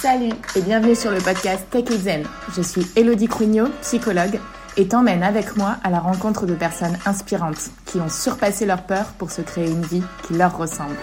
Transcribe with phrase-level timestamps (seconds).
[0.00, 2.24] Salut et bienvenue sur le podcast Tech Zen.
[2.56, 4.40] Je suis Elodie Crugno, psychologue,
[4.78, 9.12] et t'emmène avec moi à la rencontre de personnes inspirantes qui ont surpassé leur peur
[9.18, 10.96] pour se créer une vie qui leur ressemble.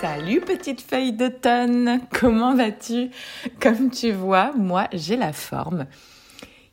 [0.00, 3.10] Salut petite feuille d'automne, comment vas-tu?
[3.60, 5.84] Comme tu vois, moi j'ai la forme.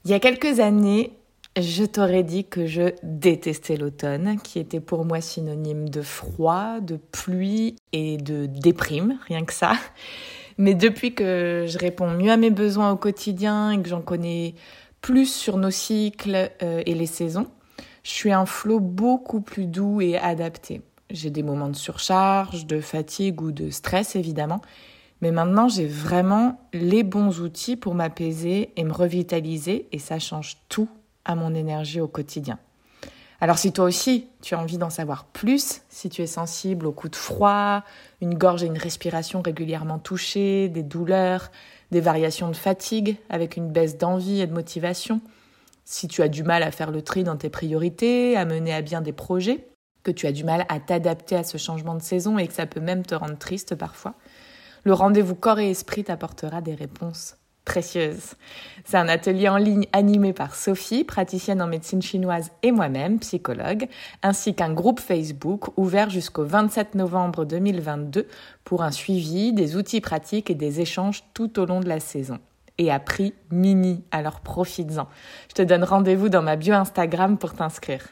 [0.05, 1.17] Il y a quelques années,
[1.59, 6.95] je t'aurais dit que je détestais l'automne, qui était pour moi synonyme de froid, de
[6.95, 9.73] pluie et de déprime, rien que ça.
[10.57, 14.55] Mais depuis que je réponds mieux à mes besoins au quotidien et que j'en connais
[15.01, 17.47] plus sur nos cycles euh, et les saisons,
[18.03, 20.81] je suis un flot beaucoup plus doux et adapté.
[21.09, 24.61] J'ai des moments de surcharge, de fatigue ou de stress évidemment,
[25.21, 30.57] mais maintenant j'ai vraiment les bons outils pour m'apaiser et me revitaliser et ça change
[30.69, 30.89] tout
[31.25, 32.59] à mon énergie au quotidien.
[33.43, 36.93] Alors si toi aussi tu as envie d'en savoir plus, si tu es sensible aux
[36.93, 37.83] coups de froid,
[38.21, 41.51] une gorge et une respiration régulièrement touchées, des douleurs,
[41.91, 45.19] des variations de fatigue avec une baisse d'envie et de motivation,
[45.83, 48.81] si tu as du mal à faire le tri dans tes priorités, à mener à
[48.81, 49.67] bien des projets,
[50.03, 52.65] que tu as du mal à t'adapter à ce changement de saison et que ça
[52.65, 54.13] peut même te rendre triste parfois,
[54.85, 58.35] le rendez-vous corps et esprit t'apportera des réponses précieuse.
[58.85, 63.87] C'est un atelier en ligne animé par Sophie, praticienne en médecine chinoise et moi-même, psychologue,
[64.21, 68.27] ainsi qu'un groupe Facebook ouvert jusqu'au 27 novembre 2022
[68.63, 72.39] pour un suivi, des outils pratiques et des échanges tout au long de la saison.
[72.77, 75.07] Et à prix mini, alors profites-en.
[75.49, 78.07] Je te donne rendez-vous dans ma bio Instagram pour t'inscrire.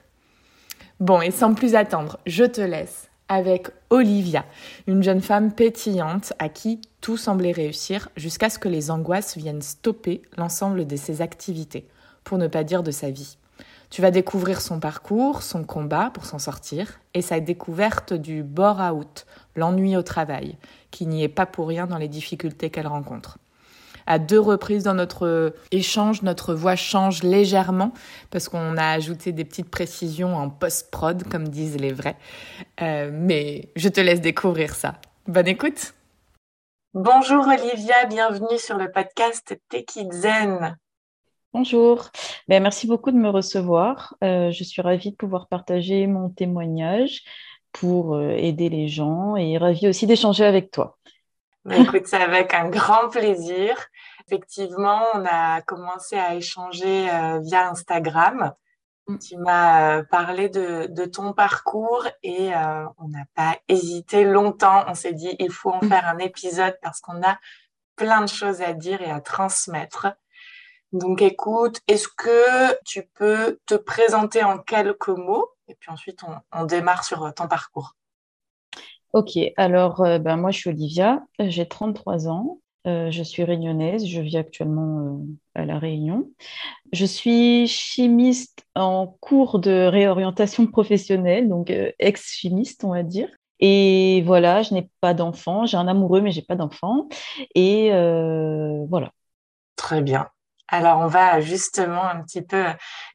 [1.00, 4.46] Bon, et sans plus attendre, je te laisse avec Olivia,
[4.88, 9.62] une jeune femme pétillante à qui tout semblait réussir jusqu'à ce que les angoisses viennent
[9.62, 11.88] stopper l'ensemble de ses activités,
[12.24, 13.38] pour ne pas dire de sa vie.
[13.90, 19.26] Tu vas découvrir son parcours, son combat pour s'en sortir, et sa découverte du bore-out,
[19.56, 20.58] l'ennui au travail,
[20.92, 23.38] qui n'y est pas pour rien dans les difficultés qu'elle rencontre
[24.08, 27.94] à deux reprises dans notre échange, notre voix change légèrement
[28.30, 32.18] parce qu'on a ajouté des petites précisions en post-prod, comme disent les vrais.
[32.82, 34.96] Euh, mais je te laisse découvrir ça.
[35.28, 35.94] Bonne écoute.
[36.94, 39.58] Bonjour Olivia, bienvenue sur le podcast
[40.12, 40.78] Zen.
[41.54, 42.10] Bonjour,
[42.50, 44.18] ben, merci beaucoup de me recevoir.
[44.26, 47.22] Euh, je suis ravie de pouvoir partager mon témoignage
[47.72, 50.98] pour euh, aider les gens et ravie aussi d'échanger avec toi.
[51.72, 53.78] Écoute, c'est avec un grand plaisir.
[54.28, 58.52] Effectivement, on a commencé à échanger euh, via Instagram.
[59.08, 59.18] Mm.
[59.18, 64.84] Tu m'as euh, parlé de, de, ton parcours et euh, on n'a pas hésité longtemps.
[64.88, 65.90] On s'est dit, il faut en mm.
[65.90, 67.38] faire un épisode parce qu'on a
[67.96, 70.08] plein de choses à dire et à transmettre.
[70.92, 76.36] Donc écoute, est-ce que tu peux te présenter en quelques mots et puis ensuite on,
[76.52, 77.96] on démarre sur ton parcours?
[79.14, 84.06] Ok, alors euh, ben, moi je suis Olivia, j'ai 33 ans, euh, je suis réunionnaise,
[84.08, 86.30] je vis actuellement euh, à La Réunion.
[86.94, 93.30] Je suis chimiste en cours de réorientation professionnelle, donc ex-chimiste on va dire.
[93.60, 97.08] Et voilà, je n'ai pas d'enfant, j'ai un amoureux mais j'ai pas d'enfant.
[97.56, 99.12] Et voilà.
[99.76, 100.28] Très bien.
[100.68, 102.66] Alors on va justement un petit peu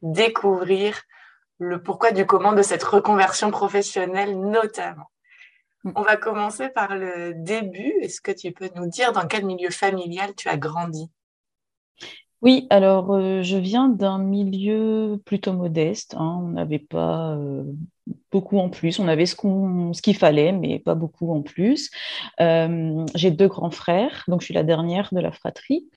[0.01, 1.01] découvrir
[1.59, 5.09] le pourquoi du comment de cette reconversion professionnelle notamment.
[5.95, 7.93] On va commencer par le début.
[8.01, 11.09] Est-ce que tu peux nous dire dans quel milieu familial tu as grandi?
[12.43, 16.13] Oui, alors euh, je viens d'un milieu plutôt modeste.
[16.17, 16.39] Hein.
[16.43, 17.63] On n'avait pas euh,
[18.31, 18.99] beaucoup en plus.
[18.99, 21.89] On avait ce qu'il fallait, mais pas beaucoup en plus.
[22.39, 25.89] Euh, j'ai deux grands frères, donc je suis la dernière de la fratrie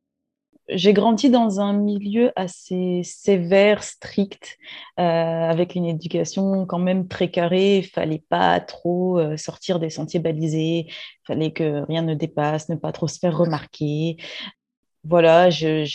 [0.72, 4.58] j'ai grandi dans un milieu assez sévère, strict,
[4.98, 7.78] euh, avec une éducation quand même très carrée.
[7.78, 10.86] Il fallait pas trop euh, sortir des sentiers balisés.
[10.88, 14.16] Il fallait que rien ne dépasse, ne pas trop se faire remarquer.
[15.04, 15.88] Voilà, j'étais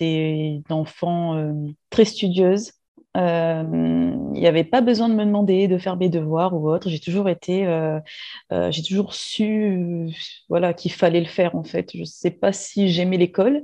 [0.00, 1.52] une enfant euh,
[1.90, 2.72] très studieuse.
[3.16, 3.62] Euh,
[4.34, 6.88] il n'y avait pas besoin de me demander de faire mes devoirs ou autre.
[6.88, 8.00] J'ai toujours été, euh,
[8.52, 10.08] euh, j'ai toujours su,
[10.48, 11.90] voilà, qu'il fallait le faire en fait.
[11.94, 13.62] Je ne sais pas si j'aimais l'école.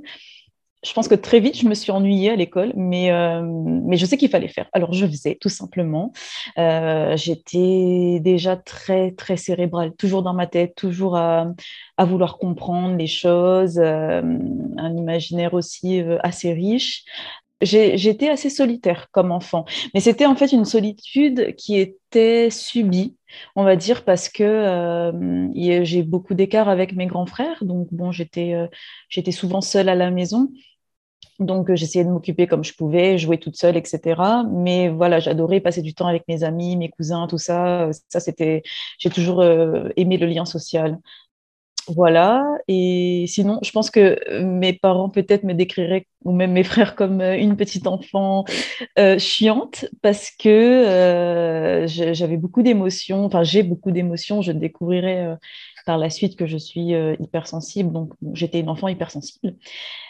[0.83, 3.11] Je pense que très vite, je me suis ennuyée à l'école, mais,
[3.43, 4.67] mais je sais qu'il fallait faire.
[4.73, 6.11] Alors, je faisais tout simplement.
[6.57, 11.45] J'étais déjà très, très cérébrale, toujours dans ma tête, toujours à,
[11.97, 17.05] à vouloir comprendre les choses, un imaginaire aussi assez riche
[17.61, 23.15] j'étais assez solitaire comme enfant, mais c'était en fait une solitude qui était subie,
[23.55, 28.11] on va dire, parce que euh, j'ai beaucoup d'écart avec mes grands frères, donc bon,
[28.11, 30.49] j'étais euh, souvent seule à la maison.
[31.39, 34.21] Donc, j'essayais de m'occuper comme je pouvais, jouer toute seule, etc.
[34.51, 37.89] Mais voilà, j'adorais passer du temps avec mes amis, mes cousins, tout ça.
[38.09, 38.61] Ça, c'était,
[38.99, 40.99] j'ai toujours euh, aimé le lien social.
[41.87, 46.95] Voilà, et sinon, je pense que mes parents peut-être me décriraient, ou même mes frères,
[46.95, 48.45] comme une petite enfant
[48.99, 55.35] euh, chiante, parce que euh, j'avais beaucoup d'émotions, enfin j'ai beaucoup d'émotions, je découvrirai euh,
[55.85, 59.55] par la suite que je suis hypersensible, donc j'étais une enfant hypersensible.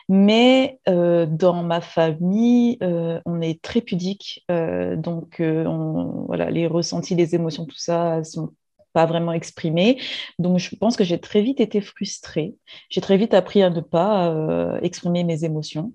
[0.09, 2.77] Mais dans ma famille,
[3.25, 8.51] on est très pudique, donc voilà, les ressentis, les émotions, tout ça sont
[8.93, 10.01] pas vraiment exprimé.
[10.39, 12.55] Donc, je pense que j'ai très vite été frustrée.
[12.89, 15.93] J'ai très vite appris à ne pas euh, exprimer mes émotions.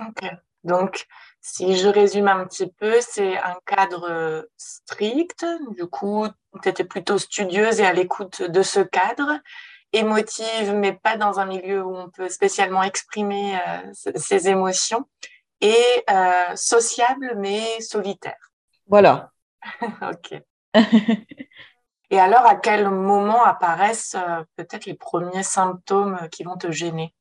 [0.00, 0.28] Ok.
[0.64, 1.06] Donc,
[1.40, 5.46] si je résume un petit peu, c'est un cadre strict.
[5.76, 6.26] Du coup,
[6.62, 9.38] tu étais plutôt studieuse et à l'écoute de ce cadre,
[9.92, 15.06] émotive, mais pas dans un milieu où on peut spécialement exprimer euh, ses émotions,
[15.60, 18.52] et euh, sociable, mais solitaire.
[18.86, 19.30] Voilà.
[19.82, 20.42] ok.
[22.10, 27.12] Et alors, à quel moment apparaissent euh, peut-être les premiers symptômes qui vont te gêner?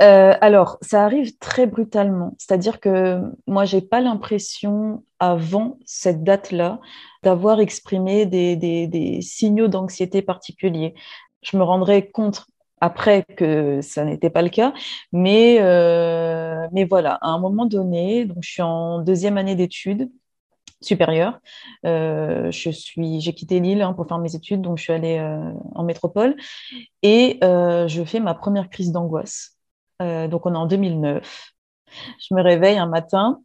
[0.00, 2.34] Euh, alors, ça arrive très brutalement.
[2.38, 6.80] C'est-à-dire que moi, j'ai pas l'impression, avant cette date-là,
[7.22, 10.94] d'avoir exprimé des, signaux d'anxiété particuliers.
[11.42, 12.46] Je me rendrai compte
[12.80, 14.72] après que ça n'était pas le cas,
[15.12, 20.08] mais, euh, mais voilà, à un moment donné, donc je suis en deuxième année d'études,
[20.80, 21.40] supérieure.
[21.84, 25.18] Euh, je suis, j'ai quitté Lille hein, pour faire mes études, donc je suis allée
[25.18, 26.36] euh, en métropole
[27.02, 29.56] et euh, je fais ma première crise d'angoisse.
[30.00, 31.52] donc on est en 2009.
[32.20, 33.40] Je me réveille un matin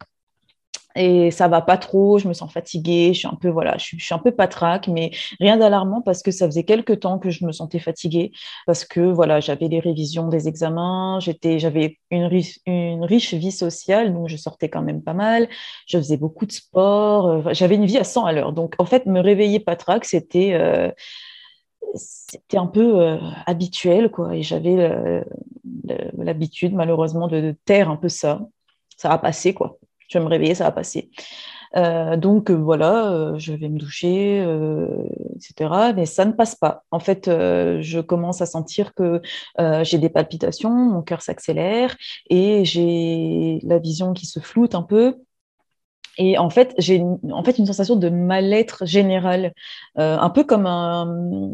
[0.95, 3.95] et ça va pas trop, je me sens fatiguée, je suis un peu voilà, je
[3.97, 7.45] suis, un peu patraque, mais rien d'alarmant parce que ça faisait quelques temps que je
[7.45, 8.31] me sentais fatiguée.
[8.67, 13.51] Parce que voilà, j'avais les révisions des examens, j'étais, j'avais une riche, une riche vie
[13.51, 15.49] sociale, donc je sortais quand même pas mal,
[15.87, 18.85] je faisais beaucoup de sport, euh, j'avais une vie à 100 à l'heure, donc en
[18.85, 20.91] fait me réveiller patraque, c'était euh,
[21.95, 25.23] c'était un peu euh, habituel quoi, et j'avais
[26.17, 28.41] l'habitude malheureusement de taire un peu ça,
[28.97, 29.79] ça a passé quoi
[30.13, 31.09] je vais me réveiller, ça va passer.
[31.75, 34.39] Euh, donc euh, voilà, euh, je vais me doucher,
[35.35, 35.93] etc.
[35.95, 36.83] Mais ça ne passe pas.
[36.91, 39.21] En fait, je commence à sentir que
[39.83, 41.95] j'ai des palpitations, mon cœur s'accélère
[42.29, 45.17] et j'ai la vision qui se floute un peu.
[46.19, 47.01] Et en fait, j'ai
[47.31, 49.53] en fait une sensation de mal-être général,
[49.95, 51.51] un peu comme un,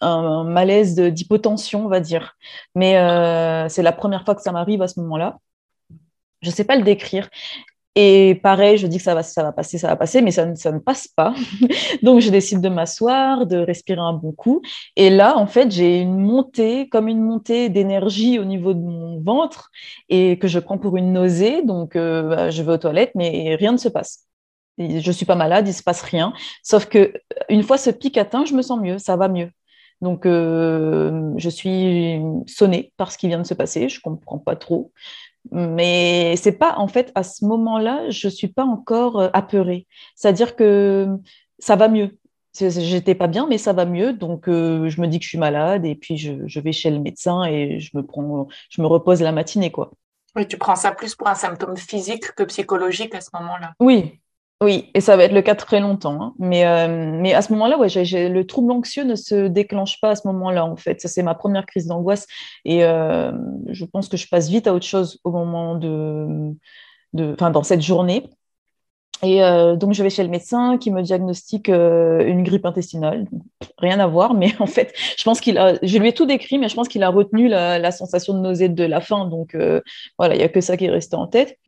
[0.00, 2.36] un malaise d'hypotension, on va dire.
[2.74, 2.94] Mais
[3.68, 5.38] c'est la première fois que ça m'arrive à ce moment-là.
[6.42, 7.28] Je ne sais pas le décrire.
[7.94, 10.46] Et pareil, je dis que ça va, ça va passer, ça va passer, mais ça,
[10.46, 11.34] ne passe pas.
[12.02, 14.62] Donc, je décide de m'asseoir, de respirer un bon coup.
[14.96, 19.20] Et là, en fait, j'ai une montée, comme une montée d'énergie au niveau de mon
[19.22, 19.70] ventre
[20.08, 21.62] et que je prends pour une nausée.
[21.62, 24.26] Donc, euh, bah, je vais aux toilettes, mais rien ne se passe.
[24.78, 26.32] je suis pas malade, il se passe rien.
[26.62, 27.12] Sauf que
[27.50, 29.50] une fois ce pic atteint, je me sens mieux, ça va mieux.
[30.00, 33.88] Donc, euh, je suis sonnée par ce qui vient de se passer.
[33.88, 34.92] Je comprends pas trop.
[35.50, 39.86] Mais c'est pas, en fait, à ce moment-là, je suis pas encore euh, apeurée.
[40.14, 41.08] C'est-à-dire que
[41.58, 42.16] ça va mieux.
[42.54, 44.12] J'étais pas bien, mais ça va mieux.
[44.12, 47.00] Donc, euh, je me dis que je suis malade et puis je, vais chez le
[47.00, 49.90] médecin et je me prends, je me repose la matinée, quoi.
[50.36, 53.72] Oui, tu prends ça plus pour un symptôme physique que psychologique à ce moment-là.
[53.80, 54.21] Oui,
[54.62, 56.22] oui, et ça va être le cas très longtemps.
[56.22, 56.34] Hein.
[56.38, 60.26] Mais, euh, mais à ce moment-là, le trouble anxieux ne se déclenche pas à ce
[60.28, 61.00] moment-là, en fait.
[61.00, 62.26] Ça, c'est ma première crise d'angoisse.
[62.64, 63.32] Et euh,
[63.68, 66.54] je pense que je passe vite à autre chose au moment de.
[67.12, 68.30] de dans cette journée.
[69.24, 73.26] Et euh, donc, je vais chez le médecin qui me diagnostique une grippe intestinale.
[73.78, 75.74] rien à voir, mais en fait, je pense qu'il a.
[75.82, 78.38] Je lui ai tout décrit, mais je pense qu'il a retenu la, la, sensation de
[78.40, 79.26] nausée de la faim.
[79.26, 79.56] Donc,
[80.18, 81.58] voilà, il n'y a que ça qui est resté en tête.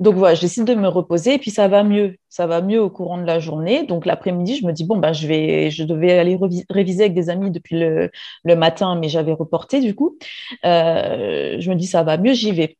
[0.00, 2.16] Donc voilà, j'essaie de me reposer et puis ça va mieux.
[2.28, 3.86] Ça va mieux au courant de la journée.
[3.86, 7.30] Donc l'après-midi, je me dis, bon, ben, je, vais, je devais aller réviser avec des
[7.30, 8.10] amis depuis le,
[8.56, 10.18] matin, mais j'avais reporté du coup.
[10.64, 12.76] Euh, je me dis, ça va mieux, j'y vais.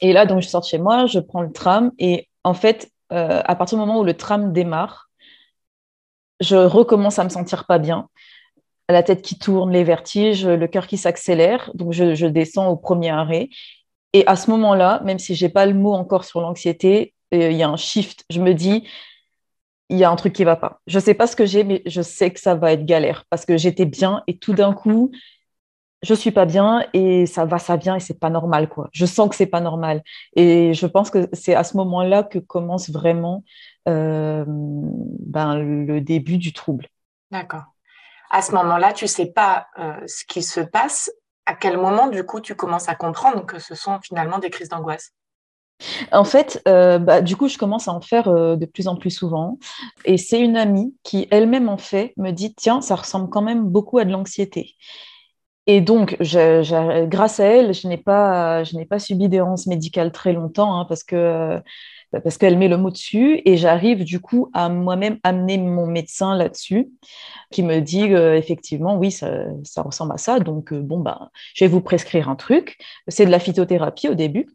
[0.00, 2.90] Et là, donc, je sors de chez moi, je prends le tram et en fait,
[3.12, 5.10] euh, à partir du moment où le tram démarre,
[6.40, 8.08] je recommence à me sentir pas bien.
[8.88, 11.70] La tête qui tourne, les vertiges, le cœur qui s'accélère.
[11.74, 13.48] Donc, je, je descends au premier arrêt
[14.14, 17.56] et à ce moment-là, même si j'ai pas le mot encore sur l'anxiété, euh, il
[17.56, 18.24] y a un shift.
[18.30, 18.88] Je me dis,
[19.90, 20.80] il y a un truc qui va pas.
[20.86, 23.44] Je sais pas ce que j'ai, mais je sais que ça va être galère parce
[23.44, 25.10] que j'étais bien et tout d'un coup,
[26.02, 28.88] je suis pas bien et ça va, ça vient et c'est pas normal quoi.
[28.92, 30.02] Je sens que c'est pas normal
[30.36, 33.42] et je pense que c'est à ce moment-là que commence vraiment
[33.88, 36.86] euh, ben, le début du trouble.
[37.32, 37.64] D'accord.
[38.30, 41.10] À ce moment-là, tu sais pas euh, ce qui se passe
[41.46, 44.68] à quel moment, du coup, tu commences à comprendre que ce sont finalement des crises
[44.68, 45.12] d'angoisse?
[46.12, 48.96] En fait, euh, bah, du coup, je commence à en faire euh, de plus en
[48.96, 49.58] plus souvent.
[50.04, 53.64] Et c'est une amie qui elle-même en fait, me dit, tiens, ça ressemble quand même
[53.64, 54.74] beaucoup à de l'anxiété.
[55.66, 60.84] Et donc, grâce à elle, je n'ai pas, pas subi d'errance médicale très longtemps hein,
[60.86, 61.60] parce que
[62.20, 66.36] parce qu'elle met le mot dessus et j'arrive du coup à moi-même amener mon médecin
[66.36, 66.90] là-dessus
[67.50, 69.28] qui me dit euh, effectivement oui ça,
[69.78, 72.78] ressemble à ça donc euh, bon bah je vais vous prescrire un truc.
[73.08, 74.48] C'est de la phytothérapie au début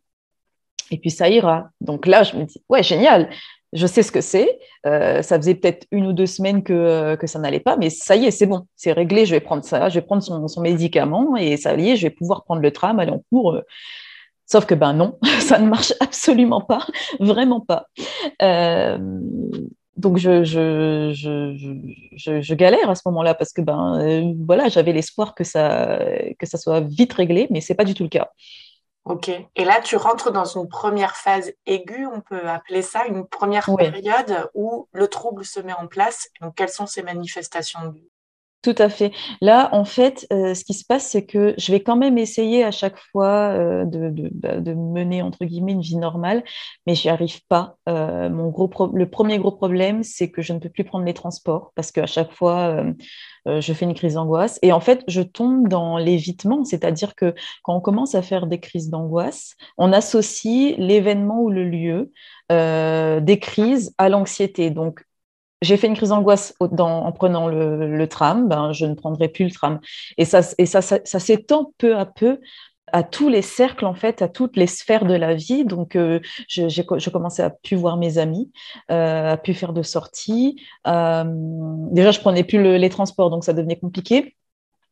[0.92, 1.70] et puis ça ira.
[1.82, 3.30] Donc là je me dis ouais génial
[3.72, 4.58] je sais ce que c'est.
[4.88, 8.16] Euh, ça faisait peut-être une ou deux semaines que, que ça n'allait pas mais ça
[8.16, 10.62] y est c'est bon c'est réglé je vais prendre ça je vais prendre son, son,
[10.62, 13.60] médicament et ça y est je vais pouvoir prendre le tram aller en cours
[14.51, 16.86] Sauf que ben non, ça ne marche absolument pas,
[17.20, 17.86] vraiment pas.
[18.41, 18.98] Euh,
[19.96, 24.94] donc je, je, je, je, galère à ce moment-là parce que ben euh, voilà, j'avais
[24.94, 26.00] l'espoir que ça,
[26.39, 28.29] que ça soit vite réglé, mais c'est pas du tout le cas.
[29.06, 29.29] Ok.
[29.56, 33.65] Et là, tu rentres dans une première phase aiguë, on peut appeler ça une première
[33.77, 36.27] période où le trouble se met en place.
[36.41, 37.94] Donc, quelles sont ces manifestations
[38.62, 39.13] tout à fait.
[39.39, 42.66] Là, en fait, euh, ce qui se passe, c'est que je vais quand même essayer
[42.66, 46.44] à chaque fois euh, bah, de, mener, entre guillemets, une vie normale,
[46.86, 47.78] mais j'y arrive pas.
[47.88, 51.13] Euh, mon gros le premier gros problème, c'est que je ne peux plus prendre les
[51.13, 52.84] transports parce qu'à chaque fois,
[53.46, 54.60] je fais une crise d'angoisse.
[54.62, 58.60] Et en fait, je tombe dans l'évitement, c'est-à-dire que quand on commence à faire des
[58.60, 62.12] crises d'angoisse, on associe l'événement ou le lieu
[62.50, 64.70] des crises à l'anxiété.
[64.70, 65.04] Donc,
[65.62, 69.51] j'ai fait une crise d'angoisse en prenant le, tram, ben, je ne prendrai plus le
[69.51, 69.80] tram.
[70.18, 72.39] Et ça, et ça, ça, s'étend peu à peu
[72.92, 75.66] à tous les cercles, en fait, à toutes les sphères de la vie.
[75.66, 78.51] Donc, euh, je, commençais à plus voir mes amis,
[78.89, 80.60] euh, à plus faire de sorties.
[80.88, 81.24] Euh,
[81.92, 84.36] déjà, je prenais plus les transports, donc ça devenait compliqué.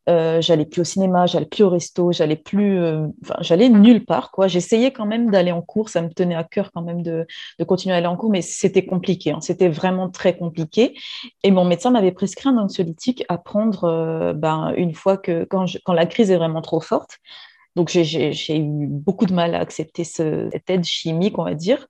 [0.10, 3.08] Euh, j'allais plus au cinéma, j'allais plus au resto, j'allais plus, euh,
[3.42, 4.48] j'allais nulle part quoi.
[4.48, 7.28] J'essayais quand même d'aller en cours, ça me tenait à cœur quand même de,
[7.60, 9.42] de continuer à aller en cours, mais c'était compliqué, hein.
[9.42, 10.98] c'était vraiment très compliqué.
[11.44, 15.66] Et mon médecin m'avait prescrit un anxiolytique à prendre euh, ben, une fois que quand,
[15.84, 17.18] quand la crise est vraiment trop forte.
[17.76, 21.86] Donc j'ai eu beaucoup de mal à accepter ce, cette aide chimique, on va dire.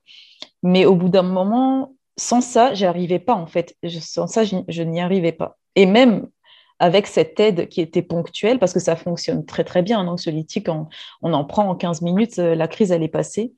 [0.62, 3.74] Mais au bout d'un moment, sans ça, j'arrivais pas en fait.
[3.88, 5.56] Sans ça, je, je n'y arrivais pas.
[5.76, 6.28] Et même
[6.78, 10.68] avec cette aide qui était ponctuelle, parce que ça fonctionne très très bien, un anxiolytique,
[10.68, 10.88] on,
[11.22, 13.52] on en prend en 15 minutes, euh, la crise elle est passée.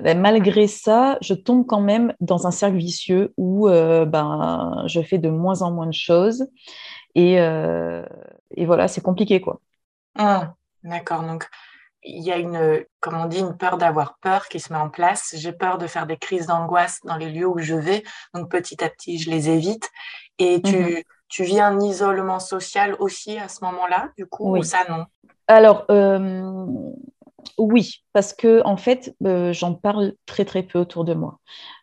[0.00, 5.18] malgré ça, je tombe quand même dans un cercle vicieux où euh, ben, je fais
[5.18, 6.46] de moins en moins de choses.
[7.14, 8.04] Et, euh,
[8.54, 9.60] et voilà, c'est compliqué, quoi.
[10.16, 11.22] Ah, d'accord.
[11.22, 11.48] Donc,
[12.04, 14.88] il y a une, comme on dit, une peur d'avoir peur qui se met en
[14.88, 15.34] place.
[15.36, 18.04] J'ai peur de faire des crises d'angoisse dans les lieux où je vais.
[18.34, 19.90] Donc, petit à petit, je les évite.
[20.38, 24.62] Et tu, mhm tu vis un isolement social aussi à ce moment-là, du coup, ou
[24.62, 25.04] ça non?
[25.46, 26.66] Alors, euh,
[27.58, 31.38] oui, parce que en fait, euh, j'en parle très très peu autour de moi.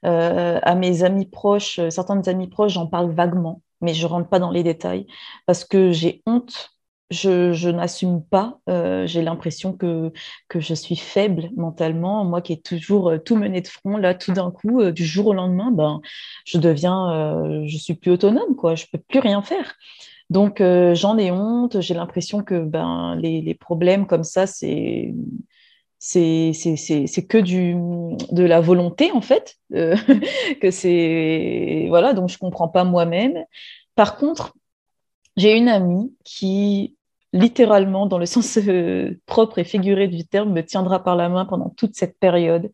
[0.05, 4.05] Euh, à mes amis proches, certains de mes amis proches, j'en parle vaguement, mais je
[4.05, 5.07] rentre pas dans les détails
[5.45, 6.74] parce que j'ai honte
[7.11, 8.59] je, n'assume pas.
[8.69, 10.11] Euh, j'ai l'impression que,
[10.49, 12.25] que je suis faible mentalement.
[12.25, 15.05] Moi qui ai toujours euh, tout mené de front, là, tout d'un coup, euh, du
[15.05, 16.01] jour au lendemain, ben,
[16.45, 18.75] je deviens, je suis plus autonome, quoi.
[18.75, 19.75] Je peux plus rien faire.
[20.29, 21.81] Donc, j'en ai honte.
[21.81, 25.13] J'ai l'impression que ben, les, les, problèmes comme ça, c'est
[25.99, 27.75] c'est que du,
[28.31, 29.55] de la volonté, en fait.
[29.71, 31.85] que c'est.
[31.89, 33.43] Voilà, donc je comprends pas moi-même.
[33.95, 34.53] Par contre,
[35.37, 36.94] j'ai une amie qui,
[37.35, 41.45] littéralement, dans le sens euh, propre et figuré du terme, me tiendra par la main
[41.45, 42.71] pendant toute cette période.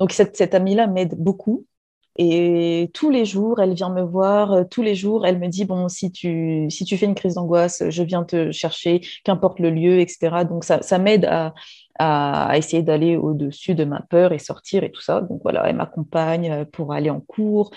[0.00, 1.66] Donc cette, amie-là m'aide beaucoup.
[2.16, 5.64] Et tous les jours, elle vient me voir, euh, tous les jours, elle me dit,
[5.64, 9.70] bon, si tu, si tu fais une crise d'angoisse, je viens te chercher, qu'importe le
[9.70, 10.44] lieu, etc.
[10.48, 11.54] Donc ça, ça m'aide à,
[11.98, 15.22] à, essayer d'aller au-dessus de ma peur et sortir et tout ça.
[15.22, 17.72] Donc voilà, elle m'accompagne euh, pour aller en cours,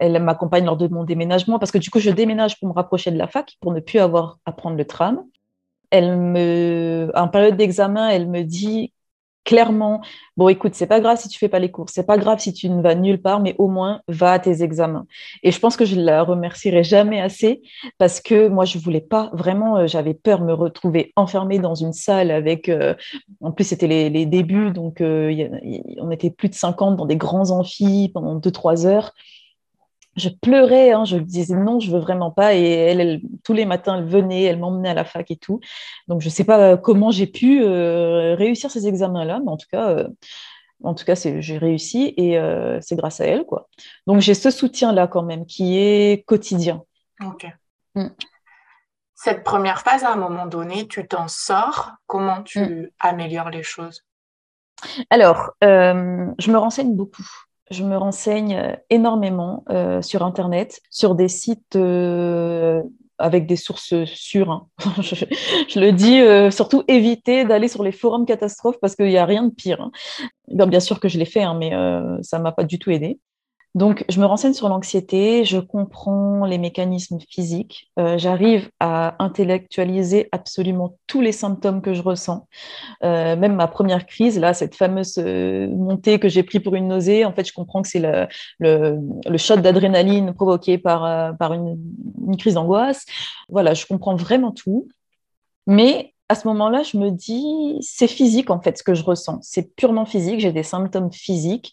[0.00, 3.10] elle m'accompagne lors de mon déménagement parce que du coup, je déménage pour me rapprocher
[3.10, 5.22] de la fac, pour ne plus avoir à prendre le tram.
[5.90, 8.92] Elle me, en période d'examen, elle me dit
[9.44, 10.02] clairement
[10.36, 12.52] bon écoute c'est pas grave si tu fais pas les cours c'est pas grave si
[12.52, 15.06] tu ne vas nulle part mais au moins va à tes examens
[15.42, 17.62] et je pense que je la remercierai jamais assez
[17.96, 21.74] parce que moi je voulais pas vraiment euh, j'avais peur de me retrouver enfermée dans
[21.74, 22.94] une salle avec euh,
[23.40, 25.48] en plus c'était les, débuts donc euh,
[25.98, 29.14] on était plus de 50 dans des grands amphis pendant 2-3 heures
[30.16, 32.54] je pleurais, hein, je disais non, je veux vraiment pas.
[32.54, 35.60] Et elle, tous les matins, elle venait, elle m'emmenait à la fac et tout.
[36.08, 39.68] Donc, je ne sais pas comment j'ai pu euh, réussir ces examens-là, mais en tout
[39.70, 40.08] cas, euh,
[40.82, 43.68] en tout cas, j'ai réussi et euh, c'est grâce à elle, quoi.
[44.06, 46.82] Donc, j'ai ce soutien-là quand même qui est quotidien.
[47.24, 47.46] Ok.
[47.94, 48.08] Mm.
[49.14, 51.92] Cette première phase, à un moment donné, tu t'en sors.
[52.06, 52.88] Comment tu mm.
[52.98, 54.02] améliores les choses?
[55.10, 57.28] Alors, je me renseigne beaucoup.
[57.70, 59.64] Je me renseigne énormément
[60.02, 61.76] sur Internet, sur des sites
[63.20, 64.50] avec des sources sûres.
[64.50, 64.66] Hein.
[65.02, 69.26] je, le dis, euh, surtout éviter d'aller sur les forums catastrophes parce qu'il n'y a
[69.26, 69.80] rien de pire.
[69.80, 70.66] Hein.
[70.66, 72.90] bien sûr que je l'ai fait, hein, mais euh, ça ne m'a pas du tout
[72.90, 73.20] aidé.
[73.76, 80.28] Donc, je me renseigne sur l'anxiété, je comprends les mécanismes physiques, euh, j'arrive à intellectualiser
[80.32, 82.48] absolument tous les symptômes que je ressens.
[83.04, 86.88] Euh, même ma première crise, là, cette fameuse euh, montée que j'ai pris pour une
[86.88, 88.02] nausée, en fait, je comprends que c'est
[88.58, 91.78] le, shot d'adrénaline provoqué par, par une
[92.38, 93.06] crise d'angoisse.
[93.48, 94.88] Voilà, je comprends vraiment tout.
[95.68, 99.38] Mais à ce moment-là, je me dis, c'est physique en fait ce que je ressens.
[99.42, 101.72] C'est purement physique, j'ai des symptômes physiques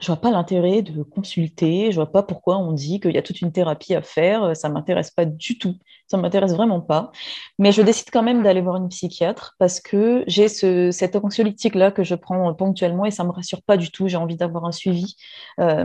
[0.00, 3.22] je vois pas l'intérêt de consulter, je vois pas pourquoi on dit qu'il y a
[3.22, 5.74] toute une thérapie à faire, ça m'intéresse pas du tout,
[6.06, 7.10] ça m'intéresse vraiment pas.
[7.58, 12.04] Mais je décide quand même d'aller voir une psychiatre parce que j'ai ce, anxiolytique-là que
[12.04, 15.16] je prends ponctuellement et ça me rassure pas du tout, j'ai envie d'avoir un suivi
[15.60, 15.84] euh,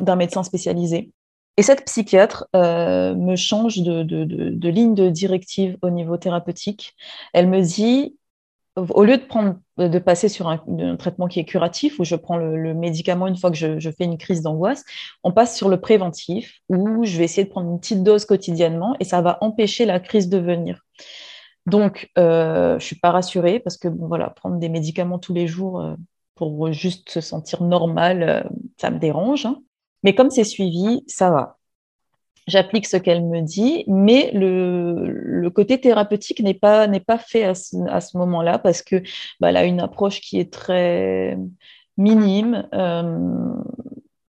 [0.00, 1.12] d'un médecin spécialisé.
[1.56, 6.18] Et cette psychiatre euh, me change de, de, de, de ligne de directive au niveau
[6.18, 6.94] thérapeutique.
[7.32, 8.18] Elle me dit,
[8.76, 9.18] au lieu
[9.78, 10.58] de, passer sur un,
[10.96, 14.18] traitement qui est curatif, où je prends le, médicament une fois que je, fais une
[14.18, 14.84] crise d'angoisse,
[15.24, 18.94] on passe sur le préventif, où je vais essayer de prendre une petite dose quotidiennement
[19.00, 20.82] et ça va empêcher la crise de venir.
[21.64, 25.46] Donc, euh, je ne suis pas rassurée parce que voilà, prendre des médicaments tous les
[25.46, 25.94] jours euh,
[26.34, 28.42] pour juste se sentir normal, euh,
[28.78, 29.46] ça me dérange.
[29.46, 29.62] Hein.
[30.02, 31.58] Mais comme c'est suivi, ça va
[32.46, 38.16] j'applique ce qu'elle me dit, mais le, côté thérapeutique n'est pas, pas fait à ce,
[38.16, 39.02] moment-là parce que
[39.40, 41.38] bah, a une approche qui est très
[41.96, 42.68] minime.
[42.74, 43.52] Euh,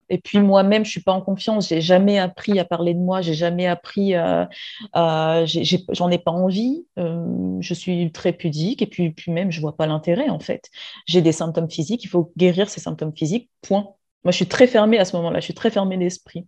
[0.09, 1.69] et puis moi-même, je suis pas en confiance.
[1.69, 3.23] J'ai jamais appris à parler de moi.
[3.23, 4.51] J'ai jamais appris à.
[4.93, 6.85] J'en ai, pas envie.
[6.99, 8.83] Euh, je suis très pudique.
[8.83, 10.69] Et puis, puis même, je vois pas l'intérêt en fait.
[11.07, 12.05] J'ai des symptômes physiques.
[12.05, 13.49] Il faut guérir ces symptômes physiques.
[13.63, 13.89] Point.
[14.25, 15.41] Moi, je suis très fermée à ce moment-là.
[15.41, 16.47] Je suis très fermée d'esprit.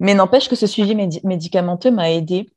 [0.00, 2.48] Mais n'empêche que ce suivi médicamenteux m'a aidé.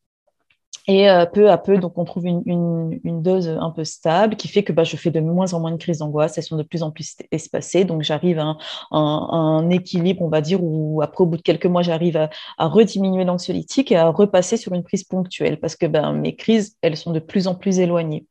[0.89, 4.63] Et euh, peu à peu, donc on trouve une, dose un peu stable qui fait
[4.63, 6.37] que bah, je fais de moins en moins de crises d'angoisse.
[6.37, 7.83] Elles sont de plus en plus espacées.
[7.83, 8.55] Donc j'arrive à,
[8.91, 12.29] un, équilibre, on va dire, où après, au bout de quelques mois, j'arrive à,
[12.67, 16.95] rediminuer l'anxiolytique et à repasser sur une prise ponctuelle parce que ben, mes crises, elles
[16.95, 18.25] sont de plus en plus éloignées.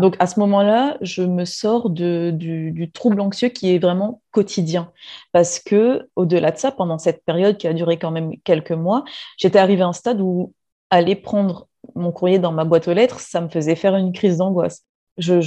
[0.00, 4.92] Donc à ce moment-là, je me sors du, trouble anxieux qui est vraiment quotidien.
[5.32, 9.04] Parce que au-delà de ça, pendant cette période qui a duré quand même quelques mois,
[9.38, 10.52] j'étais arrivée à un stade où
[10.90, 14.38] aller prendre mon courrier dans ma boîte aux lettres, ça me faisait faire une crise
[14.38, 14.84] d'angoisse.
[15.18, 15.40] je,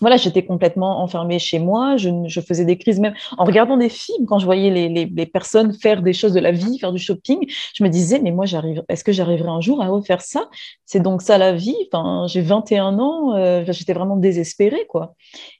[0.00, 1.96] voilà, j'étais complètement enfermée chez moi.
[1.96, 4.26] Je, faisais des crises même en regardant des films.
[4.26, 7.38] Quand je voyais les, personnes faire des choses de la vie, faire du shopping,
[7.74, 8.44] je me disais, mais moi.
[8.88, 10.48] Est-ce que j'arriverai un jour à refaire ça?
[10.86, 11.76] C'est donc ça la vie.
[11.92, 13.36] Enfin, j'ai 21 ans.
[13.36, 15.14] Euh, j'étais vraiment désespérée, quoi.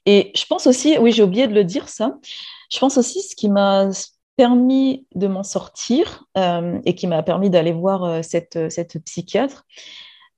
[0.05, 2.15] Et je pense aussi, oui, j'ai oublié de le dire ça.
[2.71, 3.89] Je pense aussi ce qui m'a
[4.37, 9.65] permis de m'en sortir euh, et qui m'a permis d'aller voir euh, cette, cette psychiatre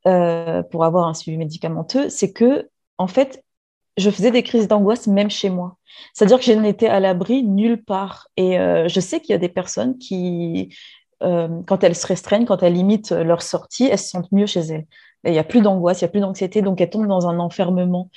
[0.04, 3.44] pour avoir un suivi médicamenteux, c'est que en fait,
[3.98, 5.78] je faisais des crises d'angoisse même chez moi.
[6.14, 8.28] C'est-à-dire que je n'étais à l'abri nulle part.
[8.38, 10.76] Et euh, je sais qu'il y a des personnes qui,
[11.24, 14.62] euh, quand elles se restreignent, quand elles limitent leur sortie, elles se sentent mieux chez
[14.62, 14.88] elles.
[15.26, 17.40] il n'y a plus d'angoisse, il n'y a plus d'anxiété, donc elles tombent dans un
[17.40, 18.10] enfermement.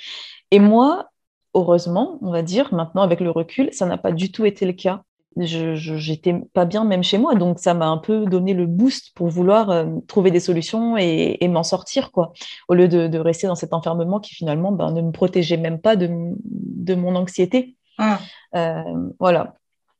[0.51, 1.09] Et moi,
[1.53, 4.73] heureusement, on va dire, maintenant avec le recul, ça n'a pas du tout été le
[4.73, 5.03] cas
[5.37, 9.27] j'étais pas bien même chez moi donc ça m'a un peu donné le boost pour
[9.27, 12.33] vouloir euh, trouver des solutions et, m'en sortir quoi
[12.67, 15.95] au lieu de, rester dans cet enfermement qui finalement ben, ne me protégeait même pas
[15.95, 18.19] de, de mon anxiété ah.
[18.55, 19.55] euh, voilà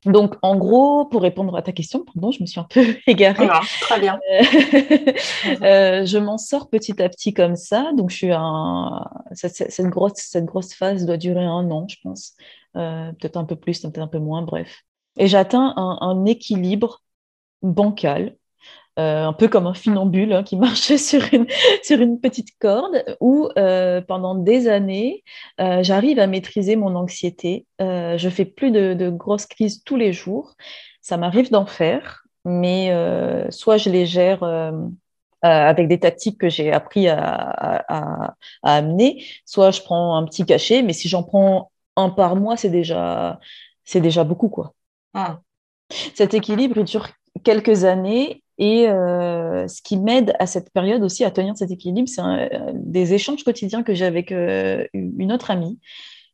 [0.05, 3.49] donc, en gros, pour répondre à ta question, pardon, je me suis un peu égarée.
[3.81, 4.19] très bien.
[5.61, 7.91] Euh, je m'en sors petit à petit comme ça.
[7.95, 9.03] Donc, je suis un...
[9.31, 12.35] cette, cette, grosse, cette grosse phase doit durer un an, je pense.
[12.73, 14.83] peut-être un peu plus, peut-être un peu moins, bref.
[15.17, 17.01] Et j'atteins un, équilibre
[17.61, 18.35] bancal,
[18.97, 24.01] euh, un peu comme un funambule hein, qui marchait sur une, petite corde, où euh,
[24.01, 25.23] pendant des années,
[25.59, 27.65] euh, j'arrive à maîtriser mon anxiété.
[27.79, 30.55] je fais plus de, grosses crises tous les jours.
[31.01, 32.91] Ça m'arrive d'en faire, mais
[33.51, 34.43] soit je les gère
[35.41, 40.93] avec des tactiques que j'ai appris à, amener, soit je prends un petit cachet, mais
[40.93, 43.39] si j'en prends un par mois, c'est déjà,
[43.93, 44.73] déjà beaucoup, quoi.
[45.15, 45.39] Ah.
[46.13, 47.07] Cet équilibre, il dure
[47.43, 52.07] quelques années et euh, ce qui m'aide à cette période aussi à tenir cet équilibre,
[52.07, 52.21] c'est
[52.73, 55.79] des échanges quotidiens que j'ai avec euh, une autre amie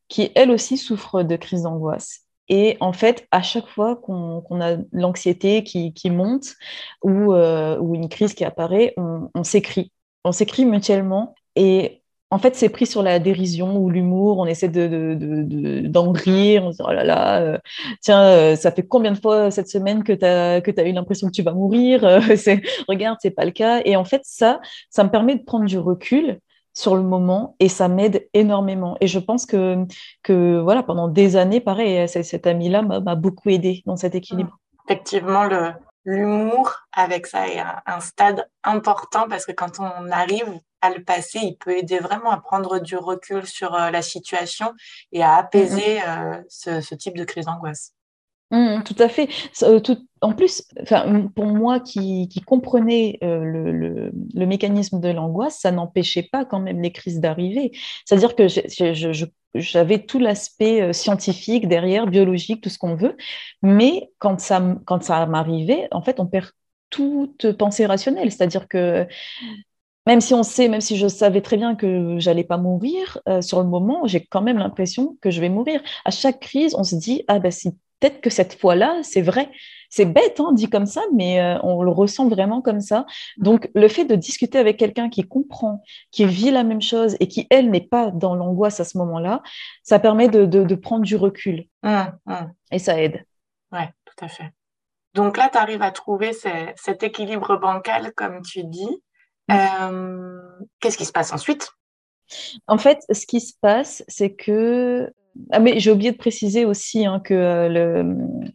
[0.07, 2.21] qui, elle aussi, souffre de crise d'angoisse.
[2.49, 6.55] Et en fait, à chaque fois qu'on a l'anxiété qui, monte
[7.01, 9.91] ou, euh, ou, une crise qui apparaît, on s'écrit.
[10.25, 12.00] On s'écrit mutuellement et
[12.31, 14.37] en fait, c'est pris sur la dérision ou l'humour.
[14.37, 16.63] On essaie d'en de, rire.
[16.63, 17.57] On se dit, oh là là, euh,
[17.99, 21.27] tiens, euh, ça fait combien de fois cette semaine que tu as, que eu l'impression
[21.27, 22.05] que tu vas mourir?
[22.05, 22.19] Euh,
[22.87, 23.81] Regarde, c'est pas le cas.
[23.83, 26.39] Et en fait, ça, ça me permet de prendre du recul
[26.73, 28.95] sur le moment et ça m'aide énormément.
[29.01, 29.85] Et je pense que,
[30.23, 34.57] que voilà, pendant des années, pareil, cet ami-là m'a beaucoup aidé dans cet équilibre.
[34.87, 35.73] Effectivement, le,
[36.05, 41.39] l'humour avec ça est un, stade important parce que quand on arrive à le passer,
[41.43, 44.73] il peut aider vraiment à prendre du recul sur euh, la situation
[45.11, 46.43] et à apaiser mm-hmm.
[46.69, 47.93] euh, ce, type de crise d'angoisse.
[48.49, 49.29] Mm, tout à fait.
[49.63, 49.79] Euh,
[50.21, 50.67] en plus,
[51.35, 54.11] pour moi qui, comprenais le,
[54.45, 57.71] mécanisme de l'angoisse, ça n'empêchait pas quand même les crises d'arriver.
[58.05, 58.47] C'est-à-dire que
[59.55, 63.15] j'avais tout l'aspect scientifique derrière, biologique, tout ce qu'on veut,
[63.61, 66.51] mais quand ça, quand ça m'arrivait, en fait, on perd
[66.91, 68.31] toute pensée rationnelle.
[68.31, 69.07] C'est-à-dire que
[70.07, 73.41] même si on sait, même si je savais très bien que j'allais pas mourir, euh,
[73.41, 75.81] sur le moment, j'ai quand même l'impression que je vais mourir.
[76.05, 79.49] À chaque crise, on se dit ah ben si peut-être que cette fois-là, c'est vrai.
[79.89, 83.05] C'est bête, hein, dit comme ça, mais euh, on le ressent vraiment comme ça.
[83.37, 87.27] Donc, le fait de discuter avec quelqu'un qui comprend, qui vit la même chose et
[87.27, 89.43] qui, elle, n'est pas dans l'angoisse à ce moment-là,
[89.83, 91.65] ça permet de, prendre du recul.
[91.83, 92.33] Mmh, mmh.
[92.71, 93.25] Et ça aide.
[93.71, 94.51] Oui, tout à fait.
[95.13, 99.01] Donc là, tu arrives à trouver cet équilibre bancal, comme tu dis.
[99.49, 100.41] Euh,
[100.79, 101.69] qu'est-ce qui se passe ensuite?
[102.67, 105.11] En fait, ce qui se passe, c'est que...
[105.51, 108.51] Ah, mais j'ai oublié de préciser aussi hein, que euh, le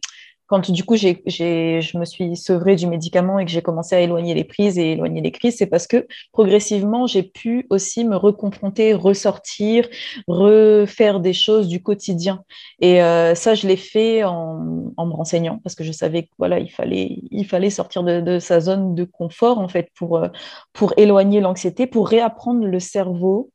[0.47, 4.33] quand du coup je me suis sevrée du médicament et que j'ai commencé à éloigner
[4.33, 8.93] les prises et éloigner les crises, c'est parce que progressivement j'ai pu aussi me reconfronter,
[8.93, 9.87] ressortir,
[10.27, 12.43] refaire des choses du quotidien.
[12.79, 16.59] Et euh, ça, je l'ai fait en, me renseignant parce que je savais que voilà,
[16.59, 20.27] il fallait, il fallait sortir de, sa zone de confort en fait pour, euh,
[20.73, 23.51] pour éloigner l'anxiété, pour réapprendre le cerveau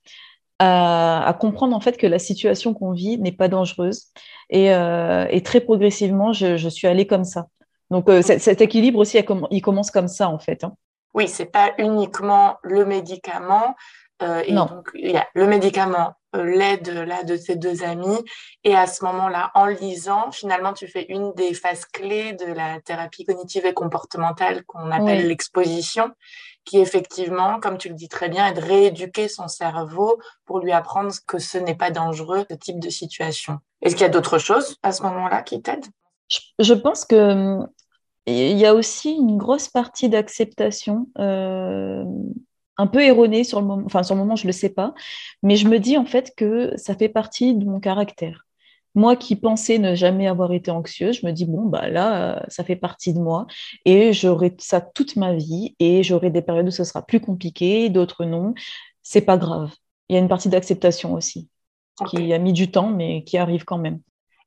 [0.63, 4.09] à, comprendre en fait que la situation qu'on vit n'est pas dangereuse.
[4.51, 7.47] Et, euh, très progressivement, je, suis allée comme ça.
[7.91, 9.19] Donc euh, cet, équilibre aussi,
[9.51, 10.65] il commence comme ça en fait.
[10.65, 10.75] Hein.
[11.15, 13.75] Oui, c'est pas uniquement le médicament.
[14.23, 18.19] Euh, et donc, il y a le médicament, l'aide là de tes deux amis.
[18.65, 22.81] Et à ce moment-là, en lisant, finalement, tu fais une des phases clés de la
[22.81, 26.11] thérapie cognitive et comportementale qu'on appelle l'exposition
[26.65, 30.73] qui effectivement, comme tu le dis très bien, est de rééduquer son cerveau pour lui
[30.73, 33.59] apprendre que ce n'est pas dangereux, ce type de situation.
[33.83, 35.87] Est-ce qu'il y a d'autres choses à ce moment-là qui t'aident?
[36.59, 37.59] Je, pense que
[38.27, 41.09] il y a aussi une grosse partie d'acceptation.
[41.19, 42.05] Euh,
[42.79, 44.95] un peu erronée sur le moment, enfin sur le moment je le sais pas,
[45.43, 48.47] mais je me dis en fait que ça fait partie de mon caractère.
[48.95, 52.41] Moi qui pensais ne jamais avoir été anxieuse, je me dis, bon, bah là, euh,
[52.49, 53.47] ça fait partie de moi
[53.87, 57.89] et j'aurai ça toute ma vie et j'aurai des périodes où ce sera plus compliqué,
[57.89, 58.53] d'autres non.
[59.01, 59.73] C'est pas grave.
[60.09, 61.49] Il y a une partie d'acceptation aussi
[62.07, 64.01] qui a mis du temps, mais qui arrive quand même.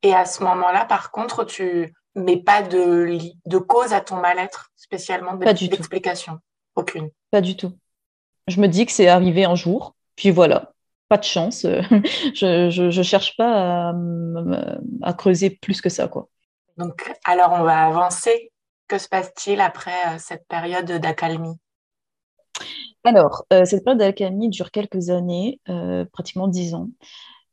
[0.03, 4.71] Et à ce moment-là, par contre, tu mets pas de, de cause à ton mal-être,
[4.75, 6.39] spécialement d'explication?
[6.75, 7.09] Aucune.
[7.31, 7.71] Pas du tout.
[8.47, 10.73] Je me dis que c'est arrivé un jour, puis voilà,
[11.09, 11.65] pas de chance.
[11.65, 11.81] Euh,
[12.33, 13.93] je ne cherche pas
[15.01, 16.07] à, creuser plus que ça.
[16.07, 16.27] Quoi.
[16.77, 18.51] Donc, alors, on va avancer.
[18.87, 21.55] Que se passe-t-il après euh, cette période d'accalmie?
[23.03, 25.59] Alors, euh, cette période d'accalmie dure quelques années,
[26.11, 26.89] pratiquement dix ans.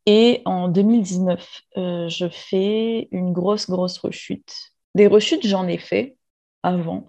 [0.05, 4.73] Et en 2019, je fais une grosse, grosse rechute.
[4.95, 6.17] Des rechutes, j'en ai fait
[6.63, 7.09] avant,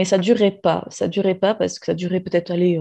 [0.00, 0.86] mais ça durait pas.
[0.88, 2.80] Ça durait pas parce que ça durait peut-être, aller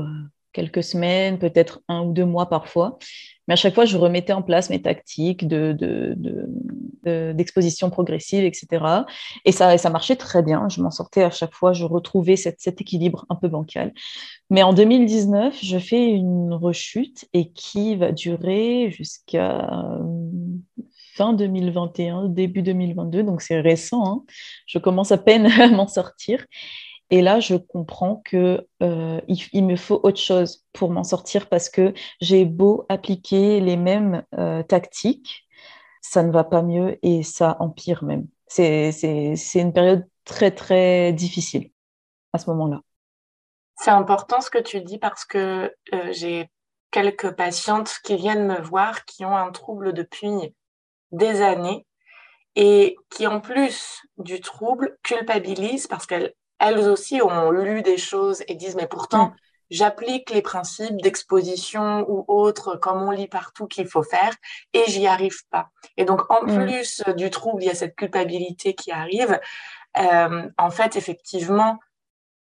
[0.54, 2.98] quelques semaines, peut-être un ou deux mois parfois.
[3.46, 8.86] Mais à chaque fois, je remettais en place mes tactiques d'exposition de, de, progressive, etc.
[9.44, 10.70] Et ça, ça marchait très bien.
[10.70, 11.74] Je m'en sortais à chaque fois.
[11.74, 13.92] Je retrouvais cet équilibre un peu bancal.
[14.50, 20.00] Mais en 2019, je fais une rechute et qui va durer jusqu'à
[21.16, 23.24] fin 2021, début 2022.
[23.24, 24.06] Donc, c'est récent.
[24.06, 24.24] Hein.
[24.68, 26.46] Je commence à peine à m'en sortir.
[27.12, 31.70] Et là, je comprends que euh, il, me faut autre chose pour m'en sortir parce
[31.70, 35.48] que j'ai beau appliquer les mêmes euh, tactiques,
[36.02, 38.28] ça ne va pas mieux et ça empire même.
[38.48, 38.92] C'est
[39.56, 41.72] une période très, très difficile
[42.34, 42.82] à ce moment-là.
[43.76, 46.50] C'est important ce que tu dis parce que euh, j'ai
[46.92, 50.54] quelques patientes qui viennent me voir qui ont un trouble depuis
[51.12, 51.88] des années
[52.56, 58.44] et qui, en plus du trouble, culpabilisent parce qu'elles elles aussi ont lu des choses
[58.48, 59.36] et disent, mais pourtant, mm.
[59.72, 64.34] j'applique les principes d'exposition ou autres, comme on lit partout, qu'il faut faire,
[64.74, 65.70] et j'y arrive pas.
[65.98, 66.66] Et donc, en mm.
[66.66, 69.40] plus du trouble, il y a cette culpabilité qui arrive.
[69.98, 71.80] Euh, en fait, effectivement,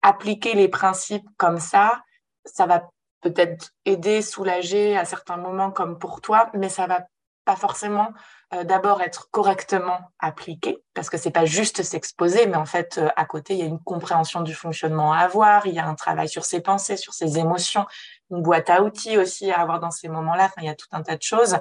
[0.03, 2.03] appliquer les principes comme ça,
[2.45, 2.89] ça va
[3.21, 7.03] peut-être aider, soulager à certains moments comme pour toi, mais ça va
[7.45, 8.13] pas forcément
[8.55, 13.09] euh, d'abord être correctement appliqué, parce que c'est pas juste s'exposer, mais en fait, euh,
[13.17, 15.97] à côté, il y a une compréhension du fonctionnement à avoir, il y a un
[15.97, 17.87] travail sur ses pensées, sur ses émotions,
[18.31, 20.87] une boîte à outils aussi à avoir dans ces moments-là, enfin, il y a tout
[20.93, 21.59] un tas de choses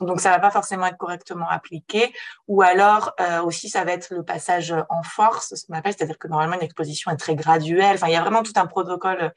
[0.00, 2.12] donc ça va pas forcément être correctement appliqué,
[2.48, 6.18] ou alors euh, aussi ça va être le passage en force, ce qu'on appelle, c'est-à-dire
[6.18, 7.94] que normalement une exposition est très graduelle.
[7.94, 9.30] Enfin, il y a vraiment tout un protocole euh,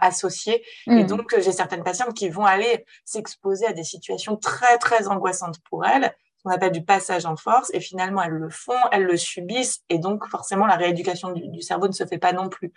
[0.00, 1.06] associé, et mmh.
[1.06, 5.86] donc j'ai certaines patientes qui vont aller s'exposer à des situations très très angoissantes pour
[5.86, 9.82] elles, qu'on appelle du passage en force, et finalement elles le font, elles le subissent,
[9.88, 12.72] et donc forcément la rééducation du, cerveau ne se fait pas non plus.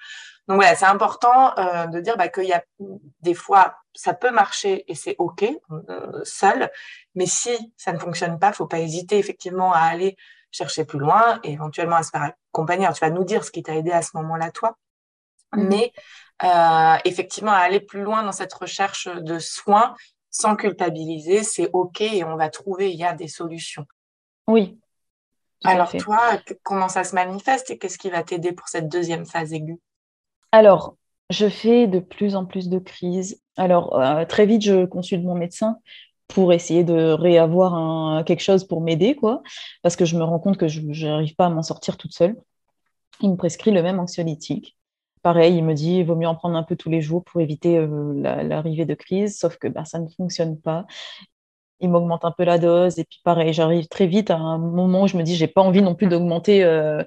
[0.47, 2.63] Donc voilà, c'est important euh, de dire bah, qu'il y a
[3.21, 6.71] des fois ça peut marcher et c'est ok euh, seul,
[7.15, 10.17] mais si ça ne fonctionne pas, faut pas hésiter effectivement à aller
[10.52, 12.88] chercher plus loin et éventuellement à se faire accompagner.
[12.93, 14.78] tu vas nous dire ce qui t'a aidé à ce moment-là toi,
[15.54, 15.63] mmh.
[15.63, 15.93] mais
[16.43, 19.95] euh, effectivement à aller plus loin dans cette recherche de soins
[20.34, 23.86] sans culpabiliser, c'est OK et on va trouver, il y a des solutions.
[24.48, 24.78] Oui.
[25.63, 26.19] Alors toi,
[26.63, 29.80] comment ça se manifeste et qu'est-ce qui va t'aider pour cette deuxième phase aiguë?
[30.52, 30.98] Alors,
[31.30, 33.41] je fais de plus en plus de crises.
[33.56, 35.78] Alors, euh, très vite, je consulte mon médecin
[36.28, 39.43] pour essayer de réavoir quelque chose pour m'aider, quoi,
[39.84, 42.36] parce que je me rends compte que je n'arrive pas à m'en sortir toute seule.
[43.22, 44.76] Il me prescrit le même anxiolytique
[45.24, 47.42] pareil, il me dit il vaut mieux en prendre un peu tous les jours pour
[47.42, 50.86] éviter euh, l'arrivée de crise, sauf que ben, ça ne fonctionne pas.
[51.80, 55.04] Il m'augmente un peu la dose, et puis pareil, j'arrive très vite à un moment
[55.04, 57.04] où je me dis j'ai pas envie non plus d'augmenter euh,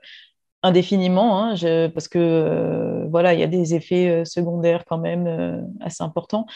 [0.63, 1.55] indéfiniment, hein,
[1.95, 6.47] parce que euh, voilà, il y a des effets secondaires quand même assez importants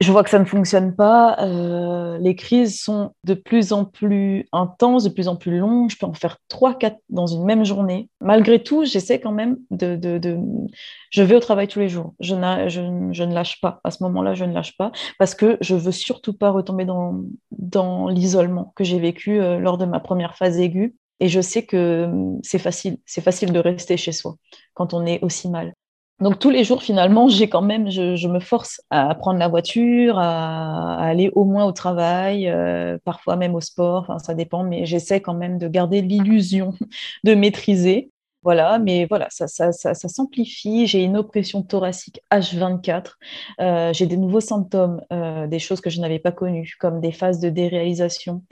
[0.00, 1.38] je vois que ça ne fonctionne pas.
[1.40, 5.90] Euh, les crises sont de plus en plus intenses, de plus en plus longues.
[5.90, 8.10] Je peux en faire trois, quatre dans une même journée.
[8.20, 9.98] Malgré tout, j'essaie quand même de,
[11.10, 12.14] Je vais au travail tous les jours.
[12.20, 13.80] Je ne lâche pas.
[13.84, 17.22] À ce moment-là, je ne lâche pas parce que je veux surtout pas retomber dans,
[17.50, 20.94] dans l'isolement que j'ai vécu euh, lors de ma première phase aiguë.
[21.20, 22.98] Et je sais que hum, c'est facile.
[23.06, 24.36] C'est facile de rester chez soi
[24.74, 25.72] quand on est aussi mal.
[26.20, 30.18] Donc tous les jours, finalement, j'ai quand même, je, me force à prendre la voiture,
[30.18, 34.86] à, aller au moins au travail, euh, parfois même au sport, enfin ça dépend, mais
[34.86, 36.72] j'essaie quand même de garder l'illusion
[37.24, 38.10] de maîtriser.
[38.46, 40.86] Voilà, mais voilà, ça, ça, ça, s'amplifie.
[40.86, 43.14] J'ai une oppression thoracique H24.
[43.60, 47.10] Euh, j'ai des nouveaux symptômes, euh, des choses que je n'avais pas connues, comme des
[47.10, 48.44] phases de déréalisation.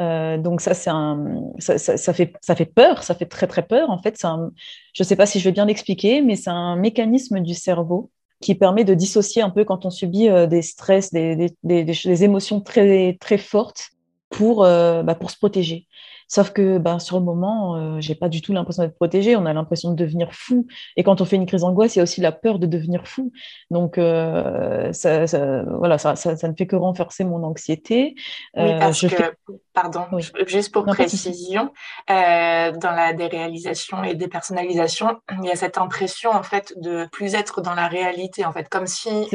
[0.00, 1.76] Euh, donc ça, c'est un, ça,
[2.14, 3.90] fait, ça fait peur, ça fait très très peur.
[3.90, 4.52] En fait, un,
[4.94, 8.10] je ne sais pas si je vais bien l'expliquer, mais c'est un mécanisme du cerveau
[8.40, 12.24] qui permet de dissocier un peu quand on subit des stress, des, des, des, des
[12.24, 13.90] émotions très très fortes
[14.30, 15.88] pour, bah, pour se protéger.
[16.32, 19.36] Sauf que ben, sur le moment, je euh, j'ai pas du tout l'impression d'être protégée.
[19.36, 20.66] On a l'impression de devenir fou.
[20.96, 23.06] Et quand on fait une crise d'angoisse, il y a aussi la peur de devenir
[23.06, 23.30] fou.
[23.70, 25.26] Donc, euh, ça,
[25.66, 28.14] voilà, ça, ça, ne fait que renforcer mon anxiété.
[28.56, 29.34] Oui, euh, parce que,
[29.74, 30.06] pardon,
[30.46, 31.70] juste pour précision,
[32.08, 37.60] dans la déréalisation et dépersonnalisation, il y a cette impression en fait de plus être
[37.60, 39.28] dans la réalité, en fait, comme si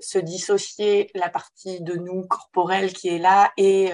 [0.00, 3.92] se dissocier la partie de nous corporelle qui est là et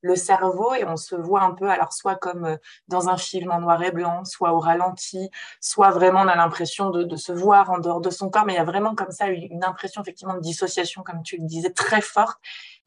[0.00, 2.56] le cerveau et on se voit un peu, alors soit comme euh,
[2.88, 5.30] dans un film en noir et blanc, soit au ralenti,
[5.60, 8.56] soit vraiment on a l'impression de, se voir en dehors de son corps, mais il
[8.56, 12.00] y a vraiment comme ça une impression effectivement de dissociation, comme tu le disais, très
[12.00, 12.38] forte.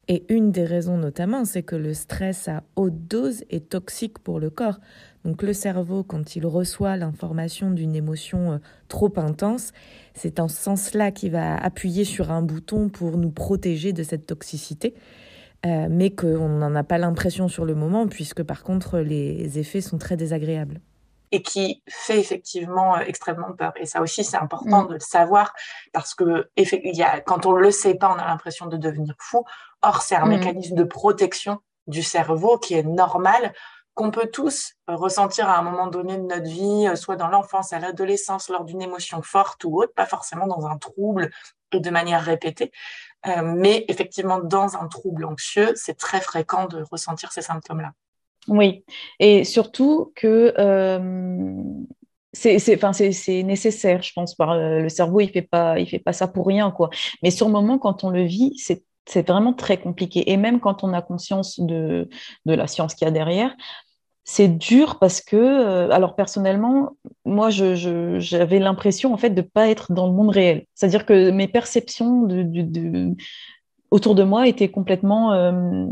[0.08, 4.40] Et une des raisons notamment, c'est que le stress à haute dose est toxique pour
[4.40, 4.80] le corps.
[5.24, 9.72] Donc le cerveau, quand il reçoit l'information d'une émotion euh, trop intense,
[10.14, 14.26] c'est en ce sens-là qu'il va appuyer sur un bouton pour nous protéger de cette
[14.26, 14.94] toxicité.
[15.64, 19.80] Euh, mais qu'on n'en a pas l'impression sur le moment, puisque par contre, les effets
[19.80, 20.80] sont très désagréables.
[21.30, 23.72] Et qui fait effectivement euh, extrêmement peur.
[23.76, 24.88] Et ça aussi, c'est important mm.
[24.88, 25.54] de le savoir,
[25.92, 28.76] parce que il y a, quand on ne le sait pas, on a l'impression de
[28.76, 29.44] devenir fou.
[29.82, 30.30] Or, c'est un mm.
[30.30, 33.52] mécanisme de protection du cerveau qui est normal
[33.94, 37.72] qu'on peut tous ressentir à un moment donné de notre vie, euh, soit dans l'enfance,
[37.72, 41.30] à l'adolescence, lors d'une émotion forte ou autre, pas forcément dans un trouble
[41.72, 42.72] et de manière répétée.
[43.26, 47.92] Euh, mais effectivement, dans un trouble anxieux, c'est très fréquent de ressentir ces symptômes-là.
[48.48, 48.84] Oui,
[49.20, 51.62] et surtout que euh,
[52.32, 54.34] c'est nécessaire, je pense.
[54.34, 56.72] Par, le cerveau, il ne fait, pas, il fait pas ça pour rien.
[56.72, 56.90] quoi.
[57.22, 60.30] Mais sur le moment, quand on le vit, c'est c'est vraiment très compliqué.
[60.30, 62.08] Et même quand on a conscience de,
[62.46, 63.54] de la science qu'il y a derrière,
[64.24, 69.68] c'est dur parce que, euh, alors personnellement, moi, j'avais l'impression en fait de ne pas
[69.68, 70.66] être dans le monde réel.
[70.74, 72.28] C'est-à-dire que mes perceptions
[73.90, 75.86] autour de moi étaient complètement euh,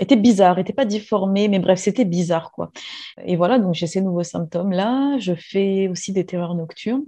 [0.00, 2.70] étaient bizarres, n'étaient pas difformées, mais bref, c'était bizarre quoi.
[3.24, 5.16] Et voilà, donc j'ai ces nouveaux symptômes là.
[5.18, 7.04] Je fais aussi des terreurs nocturnes.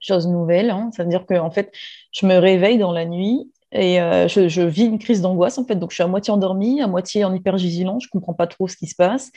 [0.00, 0.70] chose nouvelle.
[0.70, 0.90] Hein.
[0.94, 1.72] Ça veut dire que en fait,
[2.12, 5.76] je me réveille dans la nuit et euh, je, vis une crise d'angoisse en fait.
[5.76, 8.04] Donc je suis à moitié endormie, à moitié en hypervigilance.
[8.04, 9.32] Je comprends pas trop ce qui se passe.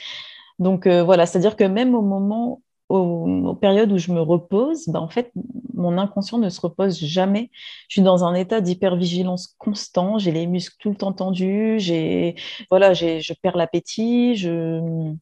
[0.62, 5.00] Donc euh, voilà, c'est-à-dire que même au moment, aux, périodes où je me repose, ben,
[5.00, 5.32] en fait,
[5.74, 7.50] mon inconscient ne se repose jamais.
[7.88, 10.18] Je suis dans un état d'hypervigilance constant.
[10.18, 11.78] J'ai les muscles tout le temps tendus.
[12.70, 14.36] Voilà, je perds l'appétit.
[14.36, 15.14] Je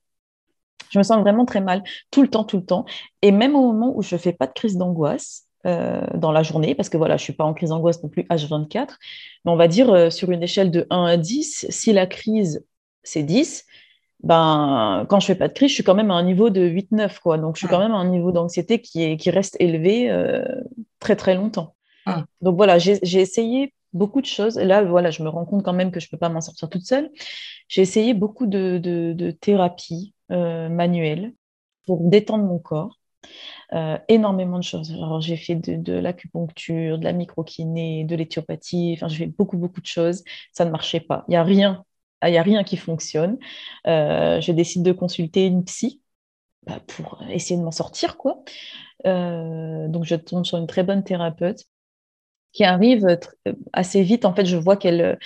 [0.90, 2.84] je me sens vraiment très mal tout le temps, tout le temps.
[3.22, 6.42] Et même au moment où je ne fais pas de crise d'angoisse, euh, dans la
[6.42, 8.96] journée, parce que voilà, je ne suis pas en crise d'angoisse non plus H24,
[9.44, 12.64] mais on va dire euh, sur une échelle de 1 à 10, si la crise
[13.02, 13.66] c'est 10,
[14.22, 16.60] ben, quand je fais pas de crise, je suis quand même à un niveau de
[16.60, 17.38] 8-9, quoi.
[17.38, 20.44] Donc, je suis quand même à un niveau d'anxiété qui, est, qui reste élevé euh,
[20.98, 21.74] très, très longtemps.
[22.40, 24.56] Donc, voilà, j'ai essayé beaucoup de choses.
[24.56, 26.68] Là, voilà, je me rends compte quand même que je ne peux pas m'en sortir
[26.68, 27.08] toute seule.
[27.68, 31.32] J'ai essayé beaucoup de, de, de thérapies manuelles
[31.86, 33.00] pour détendre mon corps.
[33.72, 34.92] Euh, énormément de choses.
[34.92, 39.80] Alors, j'ai fait de, l'acupuncture, de la microkiné, de l'éthiopathie, enfin, j'ai fait beaucoup, beaucoup
[39.80, 40.24] de choses.
[40.52, 41.24] Ça ne marchait pas.
[41.28, 41.84] Il n'y a rien.
[42.26, 43.38] Il a rien qui fonctionne.
[43.86, 46.00] Euh, je décide de consulter une psy
[46.66, 48.42] bah, pour essayer de m'en sortir, quoi.
[49.06, 51.64] Euh, donc, je tombe sur une très bonne thérapeute
[52.52, 53.06] qui arrive
[53.72, 54.24] assez vite.
[54.24, 55.18] En fait, je vois qu'elle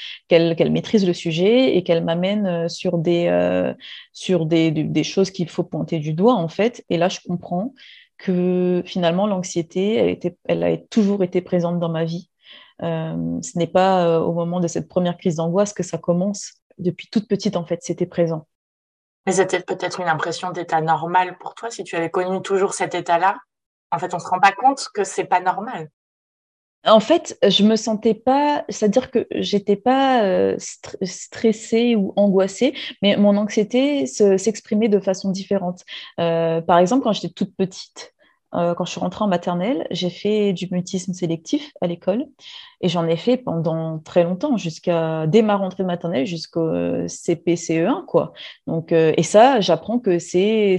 [0.70, 3.74] maîtrise le sujet et qu'elle m'amène sur, des,
[4.12, 6.84] sur des, des, choses qu'il faut pointer du doigt, en fait.
[6.90, 7.72] Et là, je comprends
[8.18, 12.28] que finalement l'anxiété, elle, elle a toujours été présente dans ma vie.
[12.82, 16.54] Euh, ce n'est pas euh, au moment de cette première crise d'angoisse que ça commence.
[16.78, 18.46] Depuis toute petite, en fait, c'était présent.
[19.26, 22.94] Mais c'était peut-être une impression d'état normal pour toi si tu avais connu toujours cet
[22.94, 23.38] état-là.
[23.90, 25.88] En fait, on se rend pas compte que c'est pas normal.
[26.86, 33.16] En fait, je me sentais pas, c'est-à-dire que j'étais pas euh, stressée ou angoissée, mais
[33.16, 35.82] mon anxiété s'exprimait de façon différente.
[36.20, 38.13] Euh, par exemple, quand j'étais toute petite,
[38.54, 42.26] euh, quand je suis rentrée en maternelle, j'ai fait du mutisme sélectif à l'école
[42.80, 46.70] et j'en ai fait pendant très longtemps, jusqu'à dès ma rentrée maternelle jusqu'au
[47.06, 48.32] CPCE1 quoi.
[48.66, 50.78] Donc et ça, j'apprends que c'est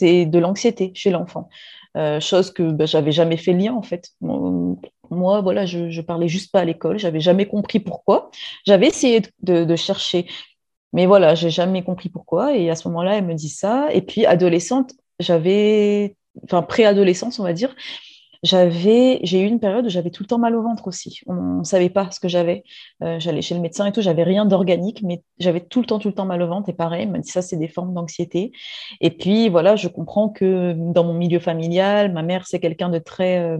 [0.00, 1.48] de l'anxiété chez l'enfant.
[2.20, 4.10] chose que bah, j'avais jamais fait lien en fait.
[5.10, 8.30] Moi, voilà, je, ne parlais juste pas à l'école, j'avais jamais compris pourquoi.
[8.66, 10.26] J'avais essayé de, chercher,
[10.92, 12.56] mais voilà, j'ai jamais compris pourquoi.
[12.56, 13.88] Et à ce moment-là, elle me dit ça.
[13.92, 17.74] Et puis, adolescente, j'avais, enfin, préadolescence, on va dire,
[18.42, 21.20] j'avais, j'ai eu une période où j'avais tout le temps mal au ventre aussi.
[21.26, 22.62] On ne savait pas ce que j'avais.
[23.02, 25.98] Euh, j'allais chez le médecin et tout, j'avais rien d'organique, mais j'avais tout le temps,
[25.98, 26.68] tout le temps mal au ventre.
[26.68, 28.52] Et pareil, m'a dit ça, c'est des formes d'anxiété.
[29.00, 32.98] Et puis voilà, je comprends que dans mon milieu familial, ma mère, c'est quelqu'un de
[32.98, 33.58] très euh,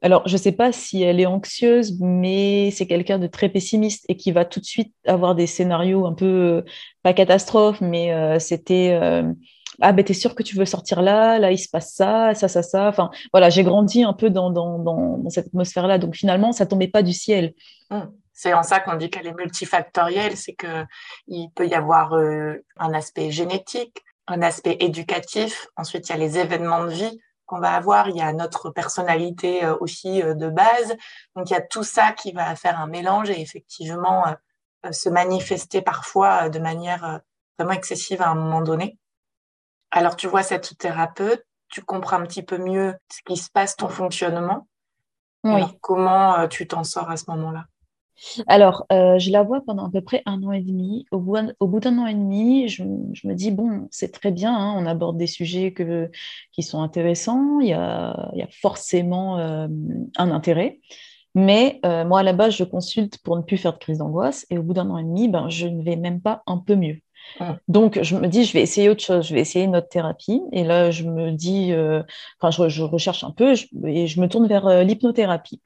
[0.00, 4.04] alors, je ne sais pas si elle est anxieuse, mais c'est quelqu'un de très pessimiste
[4.08, 6.62] et qui va tout de suite avoir des scénarios un peu, euh,
[7.02, 8.96] pas catastrophe, mais c'était
[9.80, 12.48] Ah, ben, t'es sûr que tu veux sortir là, là, il se passe ça, ça,
[12.48, 12.88] ça, ça.
[12.88, 15.98] Enfin, voilà, j'ai grandi un peu dans, dans, dans, cette atmosphère-là.
[15.98, 17.54] Donc, finalement, ça tombait pas du ciel.
[17.90, 18.00] Mmh.
[18.32, 23.32] C'est en ça qu'on dit qu'elle est multifactorielle, c'est qu'il peut y avoir un aspect
[23.32, 28.08] génétique, un aspect éducatif, ensuite il y a les événements de vie, qu'on va avoir,
[28.10, 30.94] il y a notre personnalité euh, aussi euh, de base.
[31.34, 35.08] Donc il y a tout ça qui va faire un mélange et effectivement euh, se
[35.08, 37.20] manifester parfois de manière
[37.58, 38.98] vraiment excessive à un moment donné.
[39.90, 43.76] Alors tu vois cette thérapeute, tu comprends un petit peu mieux ce qui se passe,
[43.76, 44.66] ton fonctionnement.
[45.44, 45.62] Oui.
[45.80, 47.66] comment tu t'en sors à ce moment-là?
[48.46, 51.06] Alors, euh, je la vois pendant à peu près un an et demi.
[51.10, 54.86] Au bout, d'un an et demi, je, me dis, bon, c'est très bien, hein, on
[54.86, 55.74] aborde des sujets
[56.52, 59.68] qui sont intéressants, il y a, forcément euh,
[60.16, 60.80] un intérêt.
[61.34, 64.46] Mais euh, moi, à la base, je consulte pour ne plus faire de crise d'angoisse.
[64.50, 66.74] Et au bout d'un an et demi, ben, je ne vais même pas un peu
[66.74, 67.00] mieux.
[67.40, 67.56] Ah.
[67.68, 70.40] Donc, je me dis, je vais essayer autre chose, je vais essayer notre thérapie.
[70.52, 71.72] Et là, je me dis,
[72.40, 73.54] enfin, je, recherche un peu
[73.86, 75.60] et je me tourne vers l'hypnothérapie.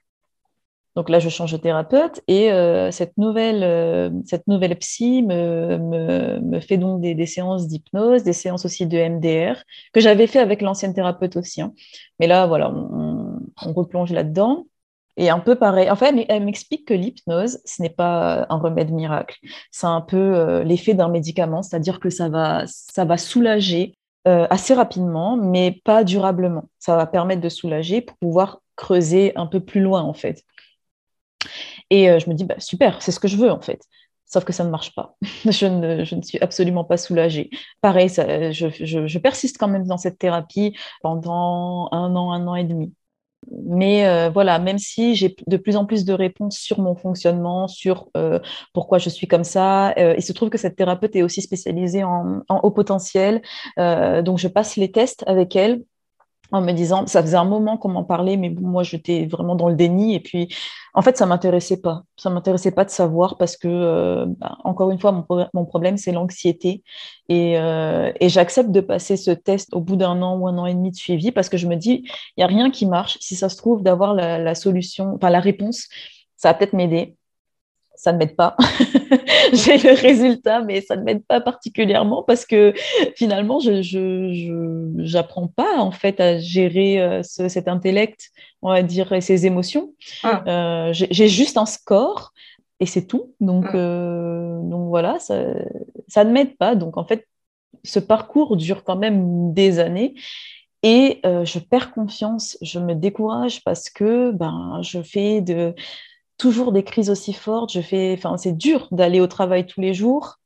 [0.94, 5.78] Donc là, je change de thérapeute et euh, cette, nouvelle, euh, cette nouvelle psy me,
[5.78, 9.62] me, fait donc des, séances d'hypnose, des séances aussi de MDR,
[9.94, 11.62] que j'avais fait avec l'ancienne thérapeute aussi.
[11.62, 11.72] Hein.
[12.20, 13.40] Mais là, voilà, on,
[13.72, 14.66] replonge là-dedans.
[15.16, 15.90] Et un peu pareil.
[15.90, 19.38] En fait, elle m'explique que l'hypnose, ce n'est pas un remède miracle.
[19.70, 24.72] C'est un peu euh, l'effet d'un médicament, c'est-à-dire que ça va, ça va soulager assez
[24.72, 26.68] rapidement, mais pas durablement.
[26.78, 30.44] Ça va permettre de soulager pour pouvoir creuser un peu plus loin, en fait.
[31.90, 33.82] Et euh, je me dis, bah, super, c'est ce que je veux en fait.
[34.26, 35.16] Sauf que ça ne marche pas.
[35.44, 37.50] je, ne, je ne suis absolument pas soulagée.
[37.80, 42.94] Pareil, je, persiste quand même dans cette thérapie pendant un an, un an et demi.
[43.50, 47.68] Mais euh, voilà, même si j'ai de plus en plus de réponses sur mon fonctionnement,
[47.68, 48.38] sur euh,
[48.72, 52.42] pourquoi je suis comme ça, il se trouve que cette thérapeute est aussi spécialisée en,
[52.48, 53.42] en haut potentiel.
[53.76, 55.82] donc, je passe les tests avec elle
[56.52, 59.68] en me disant, ça faisait un moment qu'on m'en parlait, mais moi j'étais vraiment dans
[59.68, 60.14] le déni.
[60.14, 60.54] Et puis,
[60.94, 62.04] en fait, ça m'intéressait pas.
[62.16, 66.12] Ça m'intéressait pas de savoir parce que, euh, bah, encore une fois, mon, problème, c'est
[66.12, 66.82] l'anxiété.
[67.30, 70.74] Euh, et, j'accepte de passer ce test au bout d'un an ou un an et
[70.74, 72.04] demi de suivi parce que je me dis,
[72.36, 73.16] il n'y a rien qui marche.
[73.20, 75.88] Si ça se trouve, d'avoir la, la solution, enfin la réponse,
[76.36, 77.16] ça va peut-être m'aider
[77.94, 78.56] ça ne m'aide pas.
[79.52, 82.72] J'ai le résultat, mais ça ne m'aide pas particulièrement parce que
[83.16, 88.30] finalement, je n'apprends pas en fait à gérer euh, cet intellect,
[88.62, 89.94] on va dire, et ces émotions.
[90.22, 90.42] Ah.
[90.46, 92.32] Euh, j'ai juste un score
[92.80, 93.34] et c'est tout.
[93.40, 93.76] Donc, ah.
[93.76, 95.44] euh, donc voilà, ça,
[96.08, 96.74] ça ne m'aide pas.
[96.74, 97.26] Donc en fait,
[97.84, 100.14] ce parcours dure quand même des années.
[100.84, 105.76] Et je perds confiance, je me décourage parce que ben, je fais de,
[106.42, 107.72] toujours des crises aussi fortes.
[107.72, 110.38] Je fais, enfin, c'est dur d'aller au travail tous les jours.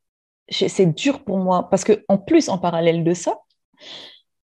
[0.50, 3.38] C'est dur pour moi parce que en plus, en parallèle de ça,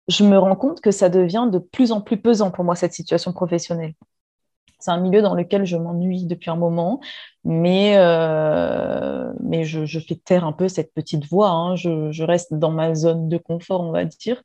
[0.07, 2.94] je me rends compte que ça devient de plus en plus pesant pour moi cette
[2.94, 3.94] situation professionnelle.
[4.78, 7.01] C'est un milieu dans lequel je m'ennuie depuis un moment,
[7.44, 11.51] mais, euh, mais je, fais taire un peu cette petite voix.
[11.51, 11.74] Hein.
[11.74, 14.40] Je, je, reste dans ma zone de confort, on va dire.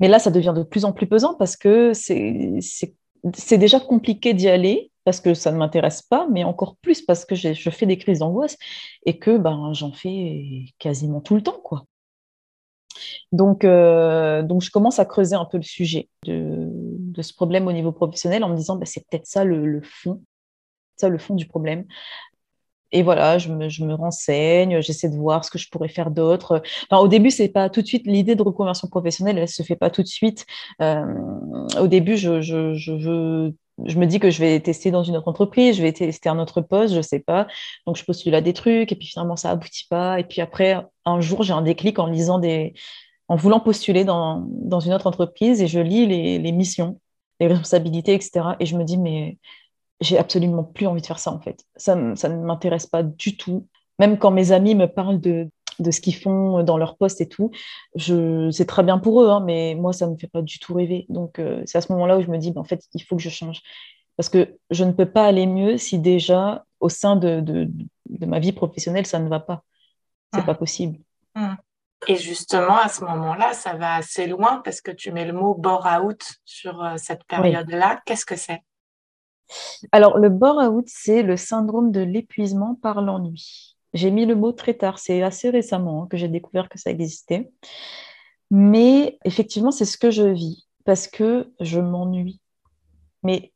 [0.00, 4.48] Mais là, ça devient de plus en plus pesant parce que c'est déjà compliqué d'y
[4.48, 7.98] aller parce que ça ne m'intéresse pas, mais encore plus parce que je fais des
[7.98, 8.56] crises d'angoisse
[9.06, 11.60] et que ben, j'en fais quasiment tout le temps.
[11.62, 11.84] quoi.
[13.32, 16.70] Donc, euh, donc, je commence à creuser un peu le sujet de,
[17.20, 20.22] ce problème au niveau professionnel en me disant, ben, c'est peut-être ça le, fond,
[20.96, 21.84] ça le fond du problème.
[22.92, 26.62] Et voilà, je me, renseigne, j'essaie de voir ce que je pourrais faire d'autre.
[26.92, 29.90] Au début, c'est pas tout de suite l'idée de reconversion professionnelle, elle se fait pas
[29.90, 30.46] tout de suite.
[30.80, 31.04] Euh,
[31.80, 35.16] au début, je, je, je veux je me dis que je vais tester dans une
[35.16, 37.46] autre entreprise, je vais tester un autre poste, je sais pas.
[37.86, 40.20] Donc je postule à des trucs et puis finalement ça aboutit pas.
[40.20, 42.74] Et puis après, un jour, j'ai un déclic en lisant des,
[43.28, 47.00] en voulant postuler dans, dans une autre entreprise et je lis les, les, missions,
[47.40, 48.50] les responsabilités, etc.
[48.60, 49.38] Et je me dis mais
[50.00, 51.64] j'ai absolument plus envie de faire ça en fait.
[51.76, 53.66] Ça, ça ne m'intéresse pas du tout.
[53.98, 55.48] Même quand mes amis me parlent de,
[55.78, 57.50] de ce qu'ils font dans leur poste et tout.
[57.94, 60.58] Je, c'est très bien pour eux, hein, mais moi, ça ne me fait pas du
[60.58, 61.06] tout rêver.
[61.08, 63.16] Donc, euh, c'est à ce moment-là où je me dis, ben, en fait, il faut
[63.16, 63.60] que je change.
[64.16, 67.68] Parce que je ne peux pas aller mieux si déjà, au sein de, de,
[68.26, 69.62] ma vie professionnelle, ça ne va pas.
[70.32, 70.46] C'est n'est mmh.
[70.46, 70.98] pas possible.
[71.34, 71.54] Mmh.
[72.06, 75.54] Et justement, à ce moment-là, ça va assez loin parce que tu mets le mot
[75.54, 78.00] bore-out sur euh, cette période-là.
[78.04, 78.60] Qu'est-ce que c'est?
[79.92, 83.73] Alors, le bore-out, c'est le syndrome de l'épuisement par l'ennui.
[83.94, 86.90] J'ai mis le mot très tard, c'est assez récemment hein, que j'ai découvert que ça
[86.90, 87.50] existait.
[88.50, 92.40] Mais effectivement, c'est ce que je vis parce que je m'ennuie,
[93.22, 93.52] mais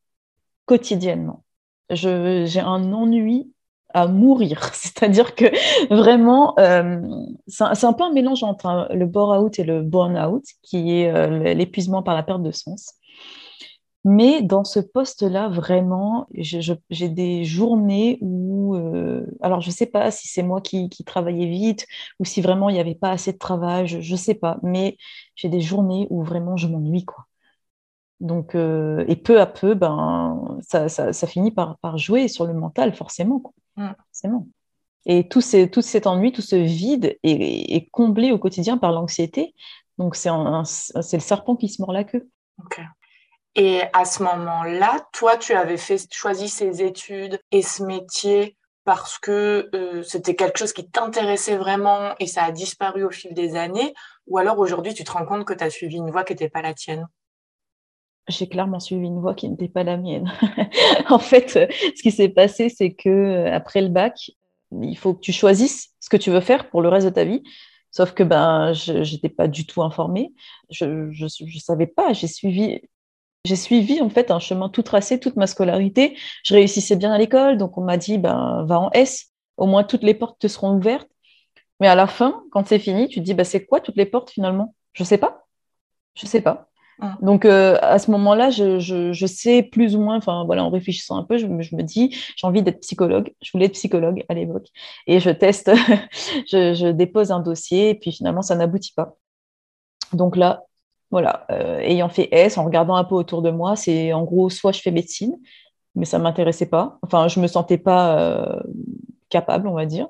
[0.65, 1.45] quotidiennement.
[1.91, 3.53] J'ai un ennui
[3.95, 4.71] à mourir.
[4.75, 5.47] C'est-à-dire que
[5.93, 7.01] vraiment, euh,
[7.47, 12.03] c'est un, peu un mélange entre le bore-out et le burn-out, qui est euh, l'épuisement
[12.03, 12.95] par la perte de sens.
[14.11, 20.11] Mais dans ce poste-là, vraiment, j'ai des journées où, euh, alors je ne sais pas
[20.11, 21.87] si c'est moi qui, travaillais vite
[22.19, 24.97] ou si vraiment il n'y avait pas assez de travail, je ne sais pas, mais
[25.35, 27.27] j'ai des journées où vraiment je m'ennuie, quoi.
[28.21, 33.41] Donc, euh, et peu à peu, ben, ça, finit par, jouer sur le mental, forcément,
[33.41, 33.53] quoi.
[33.77, 33.93] Mm.
[34.07, 34.49] forcément.
[35.05, 39.55] Et tout, tout cet ennui, tout ce vide est, comblé au quotidien par l'anxiété.
[39.99, 42.27] Donc, c'est le serpent qui se mord la queue.
[43.59, 49.19] Et à ce moment-là, toi, tu avais fait, choisi ces études et ce métier parce
[49.19, 53.57] que euh, c'était quelque chose qui t'intéressait vraiment et ça a disparu au fil des
[53.57, 53.95] années
[54.29, 56.49] Ou alors aujourd'hui, tu te rends compte que tu as suivi une voie qui n'était
[56.49, 57.09] pas la tienne?
[58.29, 60.33] J'ai clairement suivi une voie qui n'était pas la mienne.
[61.11, 64.31] en fait, ce qui s'est passé, c'est que euh, après le bac,
[64.71, 67.25] il faut que tu choisisses ce que tu veux faire pour le reste de ta
[67.25, 67.43] vie.
[67.91, 70.33] Sauf que ben, je n'étais pas du tout informée.
[70.71, 72.13] Je ne savais pas.
[72.13, 72.83] J'ai suivi
[73.49, 76.17] j'ai suivi en fait un chemin tout tracé toute ma scolarité.
[76.45, 79.85] Je réussissais bien à l'école, donc on m'a dit ben va en S, au moins
[79.85, 81.09] toutes les portes te seront ouvertes.
[81.81, 84.07] Mais à la fin, quand c'est fini, tu te dis bah c'est quoi toutes les
[84.07, 84.75] portes finalement?
[84.93, 85.47] Je sais pas,
[86.15, 86.69] je sais pas.
[87.01, 87.17] Ah.
[87.23, 91.23] Donc euh, à ce moment-là, je, sais plus ou moins, enfin voilà, en réfléchissant un
[91.23, 93.33] peu, je, me dis j'ai envie d'être psychologue.
[93.41, 94.67] Je voulais être psychologue à l'époque
[95.07, 95.71] et je teste,
[96.51, 99.17] je, je dépose un dossier et puis finalement ça n'aboutit pas.
[100.13, 100.65] Donc là,
[101.11, 104.51] voilà, euh, ayant fait S, en regardant un peu autour de moi, c'est en gros
[104.51, 105.37] soit je fais médecine,
[105.95, 106.99] mais ça ne m'intéressait pas.
[107.03, 108.61] Enfin, je ne me sentais pas euh,
[109.31, 110.09] capable, on va dire.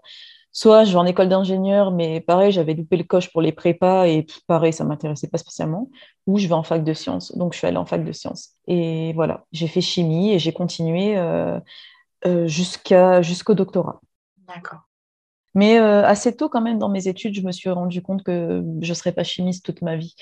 [0.50, 4.06] Soit je vais en école d'ingénieur, mais pareil, j'avais loupé le coche pour les prépas
[4.06, 5.88] et pareil, ça ne m'intéressait pas spécialement.
[6.26, 7.36] Ou je vais en fac de sciences.
[7.36, 8.56] Donc, je suis allée en fac de sciences.
[8.66, 11.60] Et voilà, j'ai fait chimie et j'ai continué euh,
[12.46, 14.00] jusqu'au doctorat.
[14.48, 14.87] D'accord.
[15.54, 18.62] Mais euh, assez tôt, quand même, dans mes études, je me suis rendu compte que
[18.80, 20.14] je ne serais pas chimiste toute ma vie.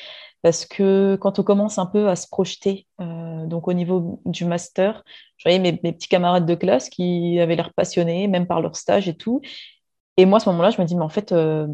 [0.42, 4.44] Parce que quand on commence un peu à se projeter, euh, donc au niveau du
[4.44, 5.02] master,
[5.36, 9.08] je voyais mes, petits camarades de classe qui avaient l'air passionnés, même par leur stage
[9.08, 9.40] et tout.
[10.16, 11.66] Et moi, à ce moment-là, je me dis, mais en fait, euh,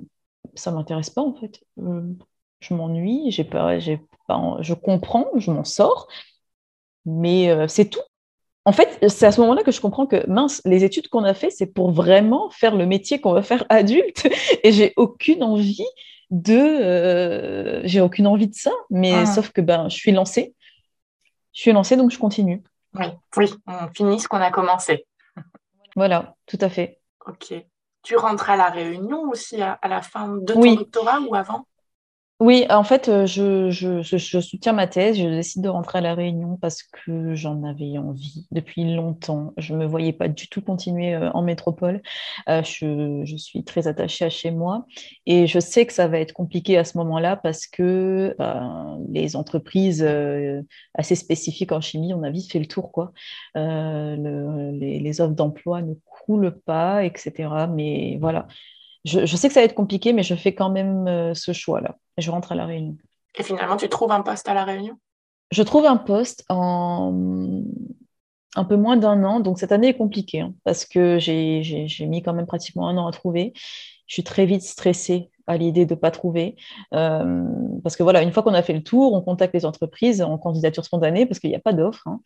[0.54, 1.62] ça ne m'intéresse pas, en fait.
[2.60, 6.08] je m'ennuie, j'ai pas, je comprends, je m'en sors,
[7.04, 8.00] mais c'est tout.
[8.64, 11.34] En fait, c'est à ce moment-là que je comprends que mince, les études qu'on a
[11.34, 14.28] fait, c'est pour vraiment faire le métier qu'on va faire adulte,
[14.62, 15.86] et j'ai aucune envie
[16.30, 18.70] de, euh, j'ai aucune envie de ça.
[18.90, 19.26] Mais ah.
[19.26, 20.54] sauf que ben, je suis lancée,
[21.52, 22.62] je suis lancée, donc je continue.
[22.94, 23.06] Oui,
[23.36, 25.06] oui, on finit ce qu'on a commencé.
[25.94, 27.00] Voilà, tout à fait.
[27.26, 27.52] Ok.
[28.02, 31.66] Tu rentres à la Réunion aussi à, la fin de ton doctorat ou avant?
[32.42, 34.02] Oui, en fait, euh, je,
[34.40, 35.16] soutiens ma thèse.
[35.16, 39.54] Je décide de rentrer à La Réunion parce que j'en avais envie depuis longtemps.
[39.58, 42.02] Je ne me voyais pas du tout continuer euh, en métropole.
[42.48, 44.86] Euh, je, suis très attachée à chez moi
[45.24, 49.36] et je sais que ça va être compliqué à ce moment-là parce que ben, les
[49.36, 50.04] entreprises
[50.94, 52.90] assez spécifiques en chimie, on a vite fait le tour.
[52.90, 53.12] Quoi.
[53.54, 55.94] les, les offres d'emploi ne
[56.26, 57.50] coulent pas, etc.
[57.72, 58.48] Mais voilà
[59.04, 61.96] je, sais que ça va être compliqué, mais je fais quand même euh, ce choix-là.
[62.18, 62.96] Je rentre à La Réunion.
[63.38, 64.96] Et finalement, tu trouves un poste à La Réunion?
[65.50, 67.12] Je trouve un poste en
[68.54, 69.40] un peu moins d'un an.
[69.40, 73.06] Donc cette année est compliquée hein, parce que j'ai mis quand même pratiquement un an
[73.06, 73.52] à trouver.
[74.06, 76.56] Je suis très vite stressée à l'idée de ne pas trouver.
[76.94, 77.44] Euh,
[77.82, 80.38] parce que voilà, une fois qu'on a fait le tour, on contacte les entreprises en
[80.38, 82.06] candidature spontanée parce qu'il n'y a pas d'offre.
[82.06, 82.20] Hein.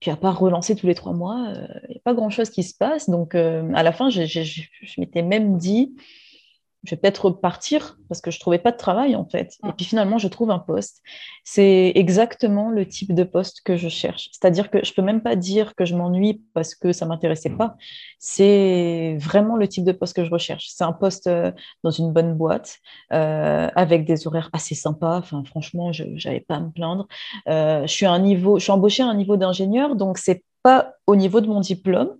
[0.00, 2.62] Puis à part relancer tous les trois mois, il euh, n'y a pas grand-chose qui
[2.62, 3.08] se passe.
[3.08, 5.94] Donc euh, à la fin, je, je m'étais même dit,
[6.84, 9.56] je vais peut-être partir parce que je trouvais pas de travail en fait.
[9.66, 11.02] Et puis finalement, je trouve un poste.
[11.42, 14.28] C'est exactement le type de poste que je cherche.
[14.32, 17.76] C'est-à-dire que je peux même pas dire que je m'ennuie parce que ça m'intéressait pas.
[18.18, 20.68] C'est vraiment le type de poste que je recherche.
[20.68, 21.50] C'est un poste euh,
[21.82, 22.78] dans une bonne boîte
[23.12, 25.18] euh, avec des horaires assez sympas.
[25.18, 27.08] Enfin, franchement, je n'avais pas à me plaindre.
[27.48, 30.42] Euh, je suis à un niveau, je suis embauchée à un niveau d'ingénieur, donc c'est
[30.64, 32.16] pas au niveau de mon diplôme,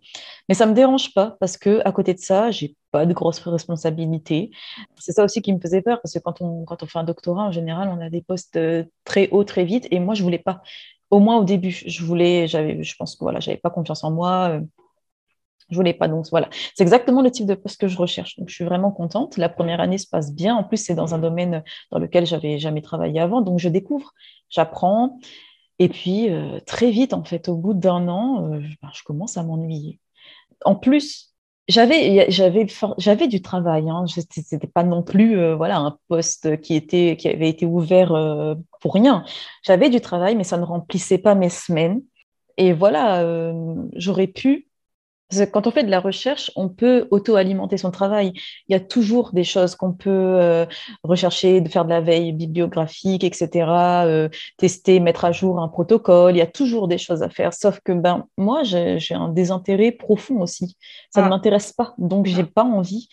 [0.48, 3.40] mais ça me dérange pas parce que à côté de ça, j'ai pas de grosses
[3.40, 4.50] responsabilités.
[4.98, 7.04] C'est ça aussi qui me faisait peur parce que quand on, quand on fait un
[7.04, 10.22] doctorat, en général, on a des postes euh, très hauts très vite et moi, je
[10.22, 10.60] voulais pas.
[11.10, 14.10] Au moins au début, je voulais, j'avais, je pense que voilà, j'avais pas confiance en
[14.10, 14.50] moi.
[14.50, 14.60] Euh,
[15.70, 16.08] je voulais pas.
[16.08, 18.36] Donc voilà, c'est exactement le type de poste que je recherche.
[18.36, 19.38] Donc je suis vraiment contente.
[19.38, 20.54] La première année se passe bien.
[20.54, 23.40] En plus, c'est dans un domaine dans lequel j'avais jamais travaillé avant.
[23.40, 24.12] Donc je découvre,
[24.50, 25.18] j'apprends.
[25.78, 29.36] Et puis, euh, très vite, en fait, au bout d'un an, euh, ben, je commence
[29.36, 30.00] à m'ennuyer.
[30.64, 31.34] En plus,
[31.68, 32.26] j'avais,
[33.28, 33.90] du travail.
[33.90, 34.04] Hein.
[34.06, 34.20] Ce
[34.52, 38.10] n'était pas non plus euh, voilà, un poste qui, était, qui avait été ouvert
[38.80, 39.24] pour rien.
[39.62, 42.02] J'avais du travail, mais ça ne remplissait pas mes semaines.
[42.56, 43.52] Et voilà,
[43.96, 44.68] j'aurais pu
[45.52, 48.32] quand on fait de la recherche, on peut auto-alimenter son travail.
[48.68, 50.66] Il y a toujours des choses qu'on peut euh,
[51.02, 53.48] rechercher, de faire de la veille bibliographique, etc.,
[54.04, 56.34] euh, tester, mettre à jour un protocole.
[56.34, 57.52] Il y a toujours des choses à faire.
[57.52, 60.76] Sauf que ben, moi, j'ai un désintérêt profond aussi.
[61.10, 61.30] Ça ne ah.
[61.30, 61.94] m'intéresse pas.
[61.98, 63.08] Donc, j'ai pas envie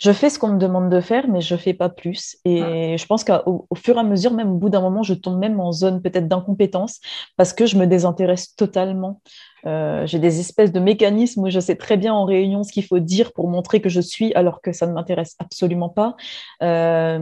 [0.00, 2.38] je fais ce qu'on me demande de faire, mais je fais pas plus.
[2.46, 5.38] Et je pense qu'au fur et à mesure, même au bout d'un moment, je tombe
[5.38, 7.00] même en zone peut-être d'incompétence
[7.36, 9.20] parce que je me désintéresse totalement.
[9.66, 12.84] Euh, j'ai des espèces de mécanismes où je sais très bien en réunion ce qu'il
[12.84, 16.16] faut dire pour montrer que je suis, alors que ça ne m'intéresse absolument pas.
[16.62, 17.18] Euh,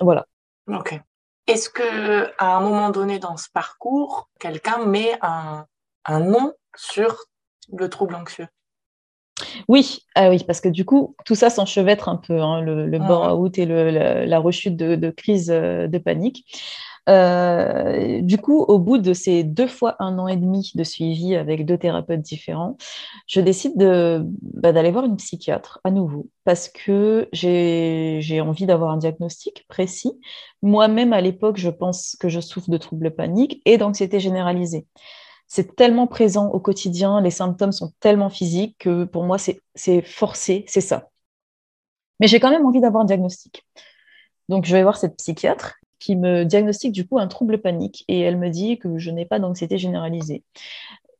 [0.00, 0.26] voilà.
[0.68, 0.98] Ok.
[1.46, 5.66] Est-ce que à un moment donné dans ce parcours, quelqu'un met un,
[6.04, 7.16] un nom sur
[7.72, 8.48] le trouble anxieux?
[9.68, 12.98] Oui, ah oui, parce que du coup, tout ça s'enchevêtre un peu, hein, le, le
[12.98, 16.44] burn-out et la, rechute de, crise euh, de panique.
[17.08, 21.36] Euh, du coup, au bout de ces deux fois un an et demi de suivi
[21.36, 22.76] avec deux thérapeutes différents,
[23.26, 28.96] je décide bah, d'aller voir une psychiatre à nouveau parce que j'ai envie d'avoir un
[28.96, 30.18] diagnostic précis.
[30.62, 34.86] Moi-même, à l'époque, je pense que je souffre de troubles paniques et d'anxiété généralisée
[35.46, 40.64] c'est tellement présent au quotidien, les symptômes sont tellement physiques que pour moi, c'est forcé,
[40.66, 41.10] c'est ça.
[42.20, 43.64] Mais j'ai quand même envie d'avoir un diagnostic.
[44.48, 48.20] Donc, je vais voir cette psychiatre qui me diagnostique du coup un trouble panique et
[48.20, 50.42] elle me dit que je n'ai pas d'anxiété généralisée.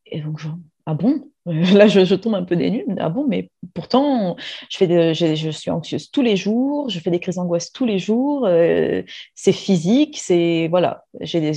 [0.05, 0.49] Et donc, je,
[0.85, 2.87] ah bon Là, je, tombe un peu dénue.
[2.99, 4.37] Ah bon, mais pourtant,
[4.71, 7.99] je, fais je, suis anxieuse tous les jours, je fais des crises d'angoisse tous les
[7.99, 9.03] jours, euh,
[9.35, 10.69] c'est physique, c'est.
[10.69, 11.51] Voilà, j'ai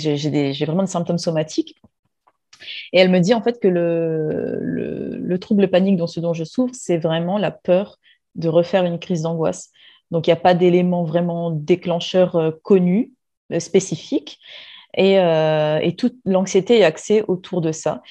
[0.65, 1.75] vraiment des symptômes somatiques.
[2.91, 6.43] Et elle me dit en fait que le, le, trouble panique dont ce dont je
[6.43, 7.97] souffre, c'est vraiment la peur
[8.35, 9.71] de refaire une crise d'angoisse.
[10.11, 13.11] Donc il n'y a pas d'élément vraiment déclencheur euh, connu,
[13.59, 14.39] spécifique,
[14.95, 18.01] et, euh, et toute l'anxiété est axée autour de ça.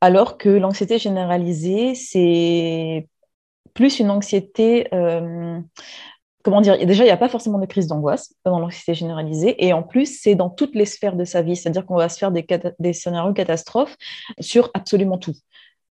[0.00, 3.08] Alors que l'anxiété généralisée, c'est
[3.74, 4.92] plus une anxiété.
[4.94, 5.58] Euh,
[6.42, 9.64] comment dire Déjà, il n'y a pas forcément de crise d'angoisse dans l'anxiété généralisée.
[9.64, 11.56] Et en plus, c'est dans toutes les sphères de sa vie.
[11.56, 12.46] C'est-à-dire qu'on va se faire des,
[12.78, 13.96] des scénarios catastrophes
[14.40, 15.34] sur absolument tout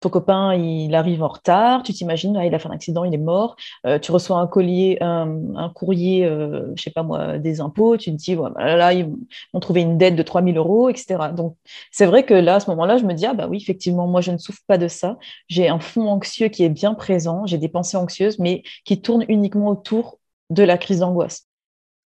[0.01, 3.19] ton copain, il arrive en retard, tu t'imagines, il a fait un accident, il est
[3.19, 7.97] mort, euh, tu reçois un collier, un, courrier, euh, je sais pas moi, des impôts,
[7.97, 9.07] tu te dis, voilà, là, ils
[9.53, 11.29] ont trouvé une dette de 3000 euros, etc.
[11.35, 11.55] Donc,
[11.91, 14.21] c'est vrai que là, à ce moment-là, je me dis, ah bah oui, effectivement, moi,
[14.21, 15.17] je ne souffre pas de ça.
[15.47, 19.25] J'ai un fond anxieux qui est bien présent, j'ai des pensées anxieuses, mais qui tournent
[19.29, 21.47] uniquement autour de la crise d'angoisse.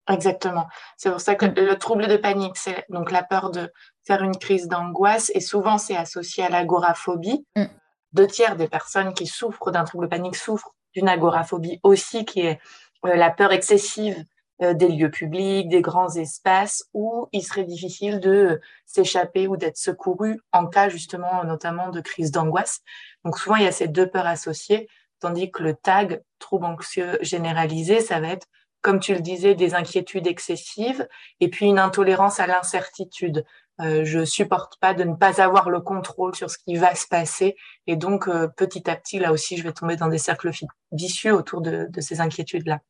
[0.09, 0.67] Exactement.
[0.97, 3.71] C'est pour ça que le trouble de panique, c'est donc la peur de
[4.07, 7.45] faire une crise d'angoisse et souvent c'est associé à l'agoraphobie.
[7.57, 7.65] Mm.
[8.13, 12.61] Deux tiers des personnes qui souffrent d'un trouble panique souffrent d'une agoraphobie aussi, qui est
[13.05, 14.25] euh, la peur excessive
[14.63, 19.77] euh, des lieux publics, des grands espaces où il serait difficile de s'échapper ou d'être
[19.77, 22.81] secouru en cas justement notamment de crise d'angoisse.
[23.25, 24.89] Donc souvent il y a ces deux peurs associées,
[25.21, 28.49] tandis que le tag trouble anxieux généralisé, ça va être
[28.81, 31.07] comme tu le disais, des inquiétudes excessives
[31.41, 33.45] et puis une intolérance à l'incertitude.
[33.81, 37.07] Euh, je supporte pas de ne pas avoir le contrôle sur ce qui va se
[37.07, 37.55] passer
[37.87, 40.51] et donc euh, petit à petit là aussi je vais tomber dans des cercles
[40.91, 42.81] vicieux autour de, ces inquiétudes là.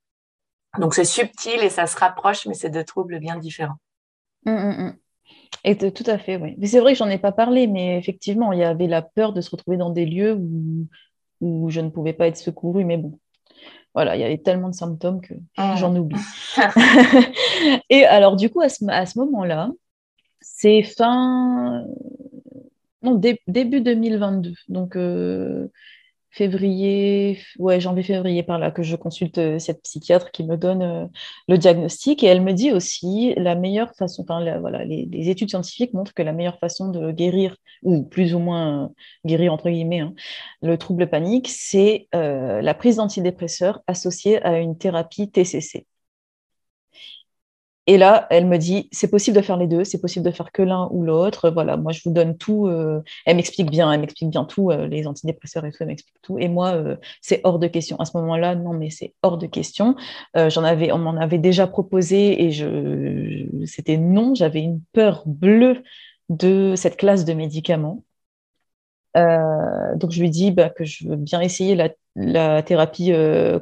[0.78, 3.76] Donc c'est subtil et ça se rapproche mais c'est deux troubles bien différents.
[4.46, 4.96] Mmh, mmh, mmh.
[5.64, 6.54] Et tout à fait, oui.
[6.58, 9.32] Mais c'est vrai que j'en ai pas parlé, mais effectivement, il y avait la peur
[9.32, 10.86] de se retrouver dans des lieux où,
[11.40, 13.18] où je ne pouvais pas être secourue, mais bon,
[13.94, 16.20] voilà, il y avait tellement de symptômes que j'en oublie.
[17.90, 19.70] et alors, du coup, à ce, moment-là,
[20.56, 21.84] c'est fin.
[23.02, 23.14] Non,
[23.46, 24.54] début 2022.
[24.68, 25.68] Donc, euh,
[26.30, 31.06] février, ouais, janvier-février par là, que je consulte euh, cette psychiatre qui me donne euh,
[31.48, 32.22] le diagnostic.
[32.24, 36.32] Et elle me dit aussi la meilleure façon, voilà, les, études scientifiques montrent que la
[36.32, 38.92] meilleure façon de guérir, ou plus ou moins
[39.24, 40.14] guérir entre guillemets, hein,
[40.62, 45.86] le trouble panique, c'est la prise d'antidépresseurs associée à une thérapie TCC.
[47.88, 50.52] Et là, elle me dit, c'est possible de faire les deux, c'est possible de faire
[50.52, 51.48] que l'un ou l'autre.
[51.48, 52.66] Voilà, moi, je vous donne tout.
[52.66, 56.20] Euh, elle m'explique bien, elle m'explique bien tout, euh, les antidépresseurs et tout, elle m'explique
[56.20, 56.38] tout.
[56.38, 57.96] Et moi, euh, c'est hors de question.
[57.98, 59.96] À ce moment-là, non, mais c'est hors de question.
[60.34, 64.34] J'en avais, on m'en avait déjà proposé et je, c'était non.
[64.34, 65.82] J'avais une peur bleue
[66.28, 68.04] de cette classe de médicaments.
[69.16, 71.74] Euh, donc je lui dis bah, que je veux bien essayer
[72.14, 73.58] la, thérapie euh,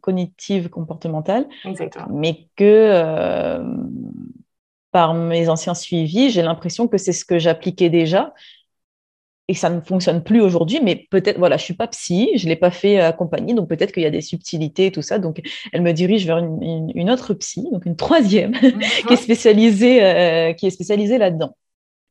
[0.00, 1.46] cognitive comportementale,
[2.10, 3.64] mais que euh,
[4.90, 8.34] par mes anciens suivis, j'ai l'impression que c'est ce que j'appliquais déjà
[9.48, 12.56] et ça ne fonctionne plus aujourd'hui, mais peut-être, voilà, je suis pas psy, je l'ai
[12.56, 15.20] pas fait accompagner, donc peut-être qu'il y a des subtilités et tout ça.
[15.20, 15.40] Donc,
[15.72, 18.52] elle me dirige vers une, autre psy, donc une troisième,
[19.06, 21.54] qui est spécialisée, qui est spécialisée là-dedans.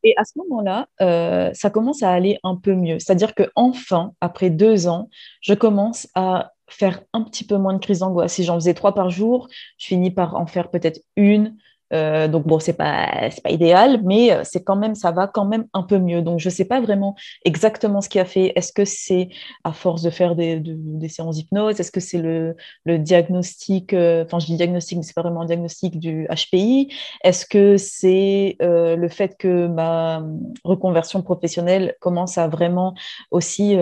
[0.06, 3.00] Et à ce moment-là, euh, ça commence à aller un peu mieux.
[3.00, 5.10] C'est-à-dire que enfin, après deux ans,
[5.42, 8.34] je commence à faire un petit peu moins de crise d'angoisse.
[8.34, 9.48] Si j'en faisais trois par jour,
[9.78, 11.58] je finis par en faire peut-être une
[11.94, 15.46] euh, donc bon, c'est pas pas idéal, mais euh, c'est quand même ça va quand
[15.46, 16.22] même un peu mieux.
[16.22, 18.54] Donc je sais pas vraiment exactement ce qui a fait.
[18.56, 19.30] Est-ce que c'est
[19.64, 20.62] à force de faire des,
[21.10, 21.80] séances d'hypnose?
[21.80, 22.56] Est-ce que c'est le,
[22.86, 26.92] le, diagnostic euh, Enfin, je dis diagnostic, mais c'est pas vraiment un diagnostic du HPI.
[27.24, 30.24] Est-ce que c'est le fait que ma
[30.64, 32.96] reconversion professionnelle commence à vraiment
[33.32, 33.76] aussi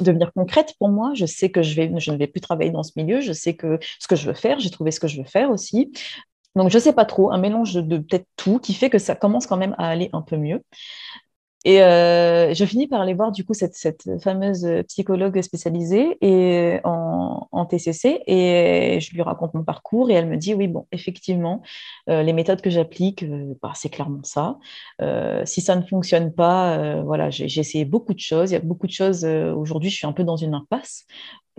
[0.00, 1.12] devenir concrète pour moi?
[1.14, 3.20] Je sais que je vais je ne vais plus travailler dans ce milieu.
[3.20, 5.50] Je sais que ce que je veux faire, j'ai trouvé ce que je veux faire
[5.50, 5.92] aussi.
[6.56, 9.14] Donc, je ne sais pas trop, un mélange de peut-être tout qui fait que ça
[9.14, 10.62] commence quand même à aller un peu mieux.
[11.64, 13.74] Et euh, je finis par aller voir du coup cette,
[14.22, 16.18] fameuse psychologue spécialisée
[16.84, 21.62] en, TCC et je lui raconte mon parcours et elle me dit oui bon effectivement
[22.10, 24.58] euh, les méthodes que j'applique euh, bah, c'est clairement ça.
[25.46, 28.86] si ça ne fonctionne pas voilà j'ai essayé beaucoup de choses il y a beaucoup
[28.86, 31.06] de choses aujourd'hui je suis un peu dans une impasse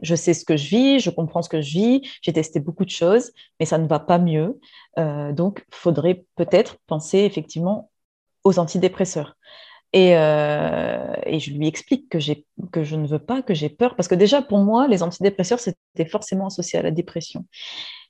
[0.01, 2.85] je sais ce que je vis, je comprends ce que je vis, j'ai testé beaucoup
[2.85, 4.59] de choses, mais ça ne va pas mieux.
[4.97, 7.89] Euh, donc, faudrait peut-être penser effectivement
[8.43, 9.37] aux antidépresseurs.
[9.95, 12.17] Euh, et, je lui explique que,
[12.71, 15.59] que je ne veux pas, que j'ai peur, parce que déjà, pour moi, les antidépresseurs,
[15.59, 17.45] c'était forcément associé à la dépression.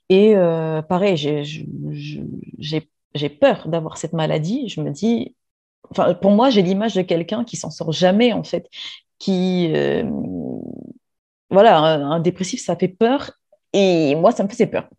[0.09, 4.67] Et euh, pareil, j'ai peur d'avoir cette maladie.
[4.69, 5.36] Je me dis,
[6.21, 8.67] pour moi, j'ai l'image de quelqu'un qui s'en sort jamais, en fait,
[9.19, 9.71] qui,
[11.49, 13.31] voilà, un, dépressif, ça fait peur.
[13.73, 14.89] Et moi, ça me faisait peur.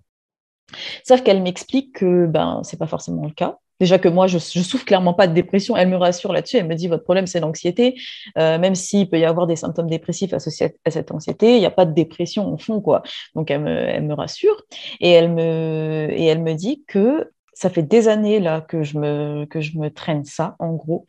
[1.05, 3.59] Sauf qu'elle m'explique que ben, ce n'est pas forcément le cas.
[3.78, 5.76] Déjà que moi, je, je souffre clairement pas de dépression.
[5.76, 6.57] Elle me rassure là-dessus.
[6.57, 7.94] Elle me dit, votre problème, c'est l'anxiété.
[8.38, 11.66] Euh, même s'il peut y avoir des symptômes dépressifs associés à cette anxiété, il n'y
[11.66, 12.80] a pas de dépression au fond.
[12.80, 13.03] quoi.
[13.34, 14.62] Donc, elle me, elle me rassure.
[15.01, 18.99] Et elle me, et elle me dit que ça fait des années là que je
[18.99, 21.07] me, que je me traîne ça, en gros,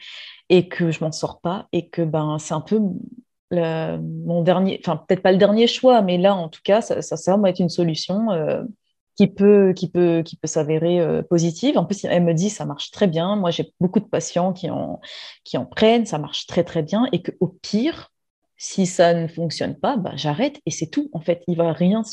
[0.50, 2.80] et que je m'en sors pas, et que ben, c'est un peu
[3.52, 7.18] mon dernier, enfin peut-être pas le dernier choix, mais là en tout cas, ça, ça
[7.18, 8.28] semble être une solution
[9.16, 11.78] qui peut, qui peut, qui peut s'avérer positive.
[11.78, 13.36] En plus, elle me dit ça marche très bien.
[13.36, 15.00] Moi, j'ai beaucoup de patients qui en,
[15.44, 18.12] qui en prennent, ça marche très très bien, et qu'au pire,
[18.58, 21.10] si ça ne fonctionne pas, bah, j'arrête et c'est tout.
[21.14, 22.04] En fait, il va rien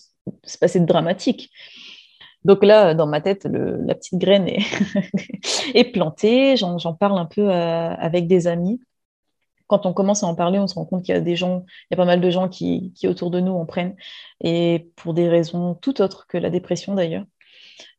[0.44, 1.50] se passer de dramatique.
[2.44, 4.64] Donc là, dans ma tête, la petite graine est,
[5.74, 6.56] est plantée.
[6.56, 8.80] J'en parle un peu euh, avec des amis.
[9.66, 11.64] Quand on commence à en parler, on se rend compte qu'il y a des gens,
[11.90, 13.96] il y a pas mal de gens qui, qui autour de nous en prennent,
[14.42, 17.24] et pour des raisons tout autres que la dépression d'ailleurs.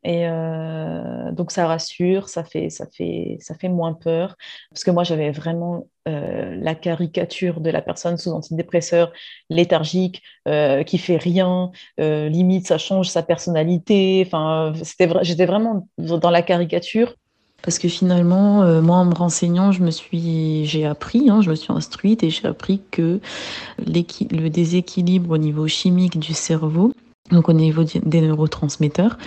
[0.03, 4.35] Et euh, donc ça rassure, ça fait, ça, fait, ça fait moins peur.
[4.69, 9.11] Parce que moi, j'avais vraiment euh, la caricature de la personne sous antidépresseur,
[9.49, 14.23] léthargique, euh, qui fait rien, limite ça change sa personnalité.
[14.25, 14.73] Enfin,
[15.21, 17.15] j'étais vraiment dans la caricature.
[17.65, 21.55] Parce que finalement, moi, en me renseignant, je me suis, j'ai appris, hein, je me
[21.55, 23.19] suis instruite et j'ai appris que
[23.79, 26.91] le déséquilibre au niveau chimique du cerveau
[27.31, 29.17] donc au niveau des neurotransmetteurs,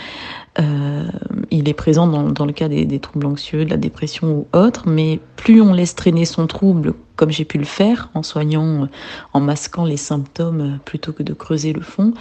[0.60, 1.08] euh,
[1.50, 4.88] il est présent dans, le cas des, des, troubles anxieux, de la dépression ou autres,
[4.88, 8.86] mais plus on laisse traîner son trouble, comme j'ai pu le faire, en soignant, euh,
[9.32, 12.14] en masquant les symptômes euh, plutôt que de creuser le fond,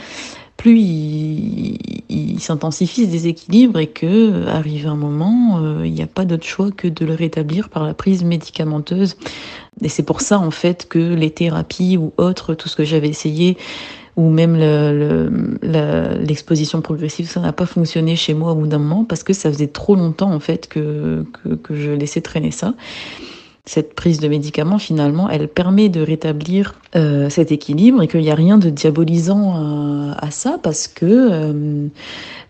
[0.58, 1.78] plus il,
[2.10, 6.72] il s'intensifie ce déséquilibre et que, arrive un moment, il n'y a pas d'autre choix
[6.72, 9.18] que de le rétablir par la prise médicamenteuse.
[9.82, 13.10] Et c'est pour ça, en fait, que les thérapies ou autres, tout ce que j'avais
[13.10, 13.58] essayé,
[14.16, 14.56] ou même
[16.22, 19.34] l'exposition le, progressive, ça n'a pas fonctionné chez moi au bout d'un moment parce que
[19.34, 22.74] ça faisait trop longtemps en fait que, que, que, je laissais traîner ça.
[23.68, 28.32] Cette prise de médicaments, finalement, elle permet de rétablir euh, cet équilibre et qu'il n'y
[28.32, 31.88] a rien de diabolisant à, à ça parce que euh,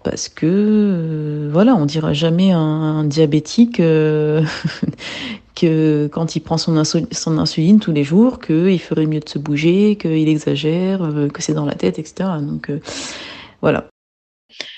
[0.03, 4.43] parce que euh, voilà, on dira jamais un, un diabétique euh,
[5.55, 9.39] que quand il prend son, son insuline tous les jours, qu'il ferait mieux de se
[9.39, 12.29] bouger, qu'il exagère, euh, que c'est dans la tête, etc.
[12.41, 12.79] Donc euh,
[13.61, 13.87] voilà.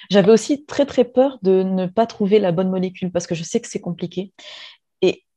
[0.09, 3.43] J'avais aussi très très peur de ne pas trouver la bonne molécule parce que je
[3.43, 4.31] sais que c'est compliqué.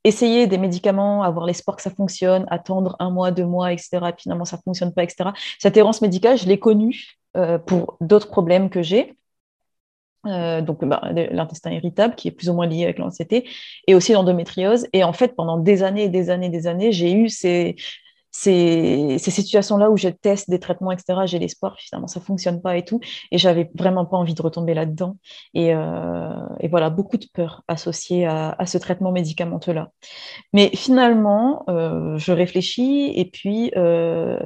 [0.03, 3.99] Essayer des médicaments, avoir l'espoir que ça fonctionne, attendre un mois, deux mois, etc.
[4.09, 5.29] Et finalement ça fonctionne pas, etc.
[5.59, 9.15] Cette errance médicale, je l'ai connue euh, pour d'autres problèmes que j'ai.
[10.25, 13.45] Euh, donc bah, l'intestin irritable qui est plus ou moins lié avec l'anxiété
[13.87, 16.93] et aussi l'endométriose et en fait pendant des années et des années et des années
[16.93, 17.75] j'ai eu ces,
[18.33, 22.75] ces, ces situations-là où je teste des traitements, etc., j'ai l'espoir, finalement, ça fonctionne pas
[22.77, 22.99] et tout.
[23.31, 25.17] Et j'avais vraiment pas envie de retomber là-dedans.
[25.53, 29.91] Et, euh, et, voilà, beaucoup de peur associée à, à ce traitement médicamenteux-là.
[30.51, 34.39] Mais finalement, euh, je réfléchis et puis, euh,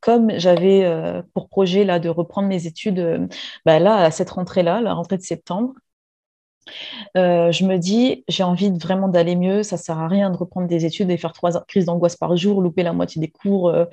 [0.00, 3.26] comme j'avais euh, pour projet là de reprendre mes études, euh,
[3.66, 5.74] bah, là, à cette rentrée-là, la rentrée de septembre,
[7.16, 10.36] euh, je me dis, j'ai envie de, vraiment d'aller mieux, ça sert à rien de
[10.36, 13.68] reprendre des études et faire trois crises d'angoisse par jour, louper la moitié des cours.
[13.68, 13.84] Euh,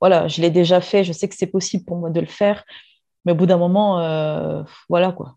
[0.00, 2.64] voilà, je l'ai déjà fait, je sais que c'est possible pour moi de le faire,
[3.24, 5.36] mais au bout d'un moment, euh, voilà quoi.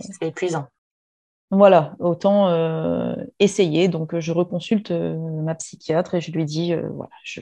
[0.00, 0.66] c'est épuisant.
[1.50, 2.52] Voilà, autant
[3.38, 3.88] essayer.
[3.88, 7.40] Donc, je reconsulte ma psychiatre et je lui dis, voilà, je,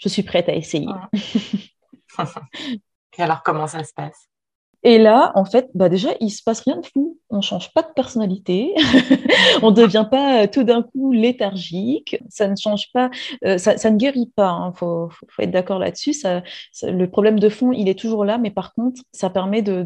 [0.00, 0.88] je, suis prête à essayer.
[3.18, 4.29] et alors, comment ça se passe?
[4.82, 7.18] Et là, en fait, bah déjà, il se passe rien de fou.
[7.28, 8.74] On change pas de personnalité.
[9.62, 12.18] on devient pas euh, tout d'un coup léthargique.
[12.30, 13.10] Ça ne change pas,
[13.44, 14.56] euh, ça, ne guérit pas.
[14.58, 14.72] Il hein.
[14.74, 16.14] faut, être d'accord là-dessus.
[16.82, 19.84] Le problème de fond, il est toujours là, mais par contre, ça permet de,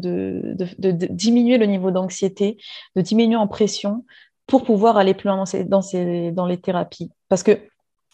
[1.09, 2.57] diminuer le niveau d'anxiété,
[2.95, 4.05] de diminuer en pression
[4.47, 7.11] pour pouvoir aller plus loin dans, ces, dans, les thérapies.
[7.27, 7.59] Parce que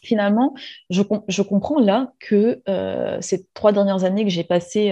[0.02, 0.56] finalement,
[0.90, 4.92] je, je comprends là que euh, ces trois dernières années que j'ai passées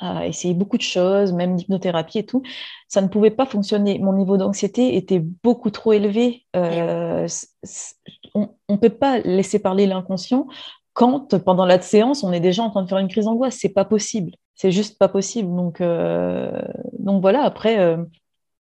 [0.00, 2.42] à essayer beaucoup de choses, même d'hypnothérapie et tout,
[2.88, 3.98] ça ne pouvait pas fonctionner.
[3.98, 6.44] Mon niveau d'anxiété était beaucoup trop élevé.
[6.56, 7.26] Euh,
[8.34, 10.46] on ne peut pas laisser parler l'inconscient
[10.92, 13.56] quand, pendant la séance, on est déjà en train de faire une crise d'angoisse.
[13.56, 14.32] C'est pas possible.
[14.54, 15.54] C'est juste pas possible.
[15.54, 16.62] Donc, euh,
[16.98, 18.04] donc voilà, après, euh,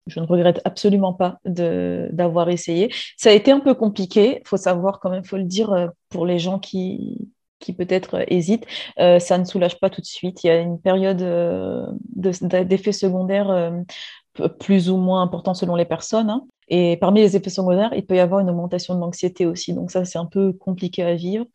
[0.07, 2.93] je ne regrette absolument pas d'avoir essayé.
[3.17, 6.27] Ça a été un peu compliqué, il faut savoir quand même, faut le dire pour
[6.27, 7.33] les gens qui,
[7.65, 8.67] qui peut-être euh, hésitent,
[9.01, 10.45] euh, ça ne soulage pas tout de suite.
[10.45, 13.73] Il y a une période euh, d'effets secondaires
[14.59, 16.31] plus ou moins importants selon les personnes.
[16.31, 16.43] Hein.
[16.69, 19.75] Et parmi les effets secondaires, il peut y avoir une augmentation de l'anxiété aussi.
[19.75, 21.47] Donc ça, c'est un peu compliqué à vivre.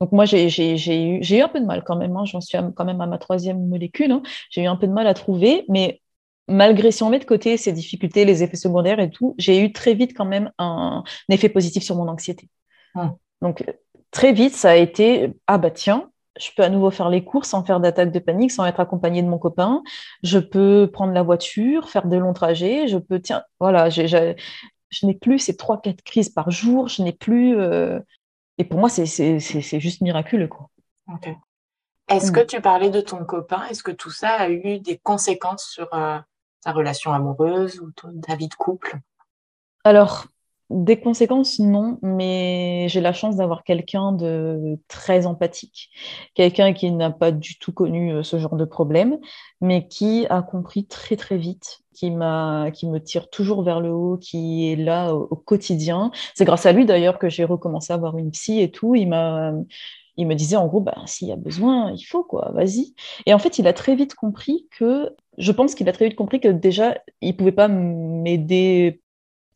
[0.00, 2.16] Donc moi, j'ai eu, eu, un peu de mal quand même.
[2.16, 2.24] Hein.
[2.24, 4.12] J'en suis quand même à ma troisième molécule.
[4.12, 4.22] Hein.
[4.50, 6.00] J'ai eu un peu de mal à trouver, mais
[6.48, 9.72] malgré si on met de côté ces difficultés, les effets secondaires et tout, j'ai eu
[9.72, 12.48] très vite quand même un, effet positif sur mon anxiété.
[12.94, 13.14] Ah.
[13.40, 13.64] Donc
[14.10, 17.48] très vite, ça a été ah bah tiens, je peux à nouveau faire les courses
[17.50, 19.82] sans faire d'attaque de panique, sans être accompagné de mon copain.
[20.22, 22.88] Je peux prendre la voiture, faire de longs trajets.
[22.88, 24.34] Je peux, tiens, voilà, je
[25.02, 26.88] n'ai plus ces trois, quatre crises par jour.
[26.88, 27.58] Je n'ai plus.
[27.58, 28.00] Euh,
[28.58, 30.68] et pour moi, c'est juste miraculeux, quoi.
[32.08, 33.64] Est-ce que tu parlais de ton copain?
[33.70, 37.90] Est-ce que tout ça a eu des conséquences sur ta relation amoureuse ou
[38.20, 38.98] ta vie de couple?
[39.84, 40.26] Alors,
[40.70, 45.90] des conséquences, non, mais j'ai la chance d'avoir quelqu'un de très empathique,
[46.34, 49.18] quelqu'un qui n'a pas du tout connu euh, ce genre de problème,
[49.60, 52.10] mais qui a compris très très vite, qui
[52.72, 56.12] qui me tire toujours vers le haut, qui est là au, quotidien.
[56.34, 58.94] C'est grâce à lui d'ailleurs que j'ai recommencé à avoir une psy et tout.
[58.94, 59.08] Il
[60.16, 62.94] il me disait en gros, bah, s'il y a besoin, il faut quoi, vas-y.
[63.26, 66.16] Et en fait, il a très vite compris que, je pense qu'il a très vite
[66.16, 69.00] compris que déjà, il pouvait pas m'aider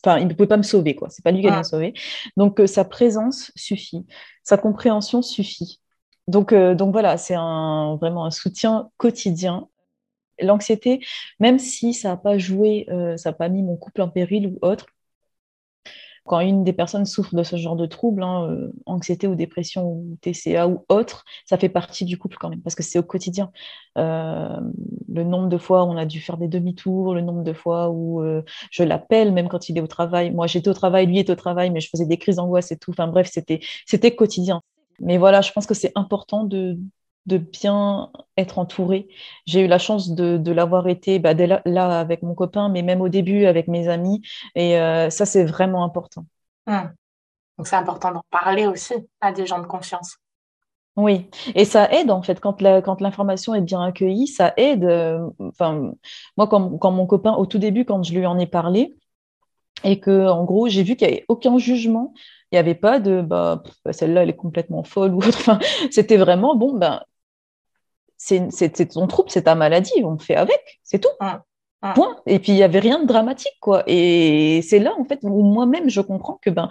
[0.05, 1.09] Enfin, il ne pouvait pas me sauver, quoi.
[1.11, 1.94] C'est pas lui qui allait me sauver.
[2.36, 4.07] Donc, euh, sa présence suffit.
[4.42, 5.80] Sa compréhension suffit.
[6.28, 9.68] Donc, euh, donc voilà, c'est un, vraiment un soutien quotidien.
[10.40, 11.00] L'anxiété,
[11.38, 14.48] même si ça n'a pas joué, euh, ça n'a pas mis mon couple en péril
[14.48, 14.86] ou autre,
[16.27, 19.87] quand une des personnes souffre de ce genre de trouble, hein, euh, anxiété ou dépression
[19.87, 23.03] ou TCA ou autre, ça fait partie du couple quand même, parce que c'est au
[23.03, 23.53] quotidien.
[23.99, 24.59] Euh,
[25.09, 27.91] le nombre de fois où on a dû faire des demi-tours, le nombre de fois
[27.91, 30.31] où euh, je l'appelle, même quand il est au travail.
[30.31, 32.79] Moi, j'étais au travail, lui est au travail, mais je faisais des crises d'angoisse et
[32.79, 32.91] tout.
[32.93, 34.62] Enfin bref, c'était quotidien.
[35.01, 36.79] Mais voilà, je pense que c'est important de,
[37.27, 39.09] de bien être entouré.
[39.47, 43.09] J'ai eu la chance de, l'avoir été bah, là, avec mon copain, mais même au
[43.09, 44.22] début avec mes amis.
[44.55, 46.27] Et euh, ça, c'est vraiment important.
[46.66, 46.93] Hum.
[47.59, 50.16] Donc, c'est important d'en parler aussi à des gens de confiance.
[50.97, 54.85] Oui, et ça aide en fait quand l'information est bien accueillie, ça aide.
[54.85, 55.93] Euh, enfin,
[56.37, 58.95] moi, quand, quand, mon copain, au tout début, quand je lui en ai parlé,
[59.83, 62.14] et que en gros, j'ai vu qu'il n'y avait aucun jugement,
[62.53, 65.39] il n'y avait pas de bah, celle-là, elle est complètement folle ou autre.
[65.41, 65.59] Enfin,
[65.91, 67.03] c'était vraiment bon, ben,
[68.51, 71.09] c'est ton trouble, c'est ta maladie, on fait avec, c'est tout.
[71.95, 72.16] Point.
[72.25, 73.83] Et puis il n'y avait rien de dramatique, quoi.
[73.87, 76.70] Et c'est là, en fait, où moi-même je comprends que ben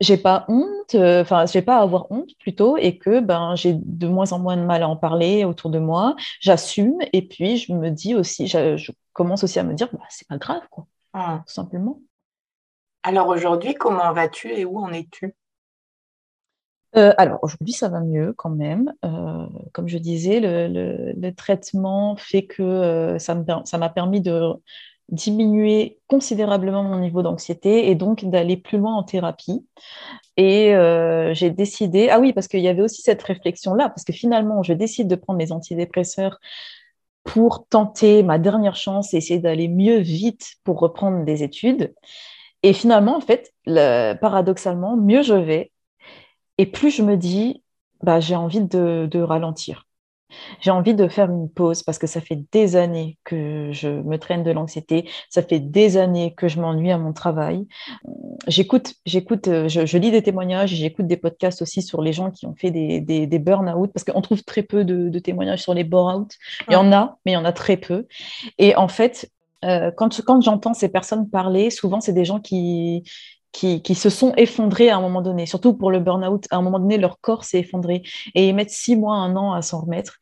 [0.00, 3.74] j'ai pas honte, euh, enfin, j'ai pas à avoir honte plutôt, et que ben j'ai
[3.74, 6.16] de moins en moins de mal à en parler autour de moi.
[6.40, 10.28] J'assume, et puis je me dis aussi, je, commence aussi à me dire, bah, c'est
[10.28, 12.00] pas grave, quoi, tout simplement.
[13.02, 15.34] Alors aujourd'hui, comment vas-tu et où en es-tu?
[16.96, 18.92] Euh, alors aujourd'hui, ça va mieux quand même.
[19.04, 23.34] Euh, comme je disais, le, traitement fait que euh, ça
[23.78, 24.52] m'a permis de
[25.10, 29.66] diminuer considérablement mon niveau d'anxiété et donc d'aller plus loin en thérapie.
[30.36, 30.74] Et
[31.32, 34.72] j'ai décidé, ah oui, parce qu'il y avait aussi cette réflexion-là, parce que finalement, je
[34.72, 36.38] décide de prendre mes antidépresseurs
[37.24, 41.94] pour tenter ma dernière chance et essayer d'aller mieux vite pour reprendre des études.
[42.62, 43.52] Et finalement, en fait,
[44.20, 45.72] paradoxalement, mieux je vais,
[46.58, 47.62] et plus je me dis,
[48.02, 49.84] bah, j'ai envie de, ralentir.
[50.60, 54.18] J'ai envie de faire une pause parce que ça fait des années que je me
[54.18, 57.66] traîne de l'anxiété, ça fait des années que je m'ennuie à mon travail.
[58.48, 62.54] J'écoute, j'écoute, je, lis des témoignages, j'écoute des podcasts aussi sur les gens qui ont
[62.54, 66.32] fait des, des, burn-out parce qu'on trouve très peu de, témoignages sur les burn-out.
[66.68, 68.06] Il y en a, mais il y en a très peu.
[68.58, 69.30] Et en fait,
[69.64, 73.04] euh, quand, quand j'entends ces personnes parler, souvent c'est des gens qui,
[73.52, 76.44] qui, se sont effondrés à un moment donné, surtout pour le burn-out.
[76.50, 78.02] À un moment donné, leur corps s'est effondré
[78.34, 80.18] et ils mettent six mois, un an à s'en remettre.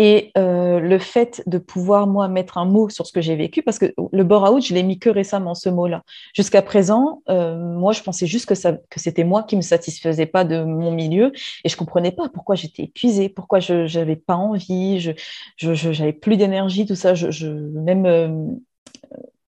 [0.00, 3.62] Et euh, le fait de pouvoir, moi, mettre un mot sur ce que j'ai vécu,
[3.62, 6.02] parce que le burn-out, je l'ai mis que récemment, ce mot-là.
[6.34, 10.44] Jusqu'à présent, euh, moi, je pensais juste que, que c'était moi qui me satisfaisais pas
[10.44, 11.32] de mon milieu
[11.64, 15.12] et je comprenais pas pourquoi j'étais épuisée, pourquoi je n'avais pas envie, je,
[15.56, 17.14] j'avais plus d'énergie, tout ça.
[17.14, 18.28] Je même euh,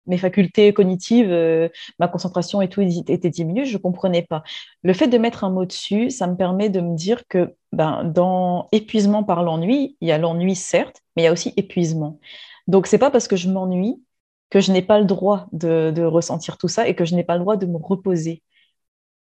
[0.08, 4.42] mes facultés cognitives, euh, ma concentration et tout était diminuée, je ne comprenais pas.
[4.82, 8.04] Le fait de mettre un mot dessus, ça me permet de me dire que ben,
[8.04, 12.18] dans épuisement par l'ennui, il y a l'ennui certes, mais il y a aussi épuisement.
[12.66, 14.02] Donc, c'est pas parce que je m'ennuie
[14.50, 17.34] que je n'ai pas le droit de, ressentir tout ça et que je n'ai pas
[17.34, 18.42] le droit de me reposer.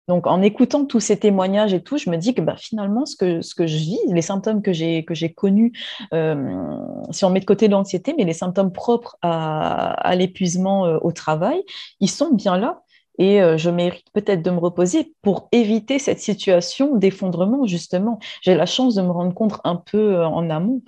[0.09, 3.17] Donc, en écoutant tous ces témoignages et tout, je me dis que bah, finalement, ce
[3.17, 5.73] que, je vis, les symptômes que j'ai, connus,
[6.13, 6.77] euh,
[7.11, 11.63] si on met de côté l'anxiété, mais les symptômes propres à, l'épuisement euh, au travail,
[12.01, 12.83] ils sont bien là.
[13.19, 18.19] Et euh, je mérite peut-être de me reposer pour éviter cette situation d'effondrement, justement.
[18.43, 20.83] J'ai la chance de me rendre compte un peu en amont.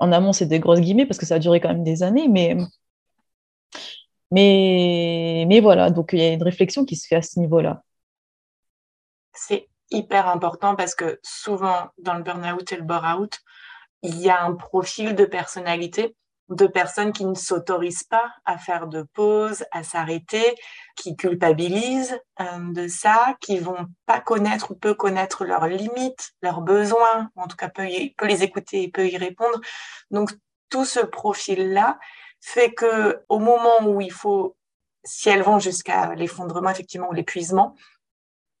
[0.00, 2.28] en amont, c'est des grosses guillemets parce que ça a duré quand même des années,
[2.28, 2.56] mais,
[4.32, 5.90] mais, voilà.
[5.90, 7.82] Donc, il y a une réflexion qui se fait à ce niveau-là
[9.90, 13.38] hyper important parce que souvent dans le burn-out et le bore-out,
[14.02, 16.14] il y a un profil de personnalité
[16.48, 20.54] de personnes qui ne s'autorisent pas à faire de pause, à s'arrêter,
[20.94, 26.60] qui culpabilisent euh, de ça, qui vont pas connaître ou peu connaître leurs limites, leurs
[26.60, 29.60] besoins, en tout cas peut, peut les écouter et peut y répondre.
[30.10, 30.30] Donc
[30.68, 31.98] tout ce profil-là
[32.40, 34.56] fait que au moment où il faut,
[35.04, 37.74] si elles vont jusqu'à l'effondrement effectivement ou l'épuisement,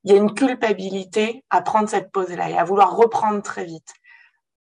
[0.06, 3.92] il y a une culpabilité à prendre cette pause-là et à vouloir reprendre très vite.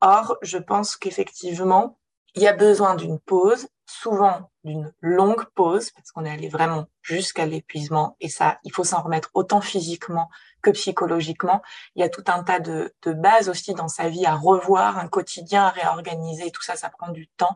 [0.01, 1.99] Or, je pense qu'effectivement,
[2.35, 6.87] il y a besoin d'une pause, souvent d'une longue pause, parce qu'on est allé vraiment
[7.03, 8.17] jusqu'à l'épuisement.
[8.21, 10.31] Et ça, il faut s'en remettre autant physiquement
[10.63, 11.61] que psychologiquement.
[11.95, 15.09] Il y a tout un tas de, bases aussi dans sa vie à revoir, un
[15.09, 16.53] quotidien à réorganiser.
[16.53, 17.55] Tout ça, ça prend du temps.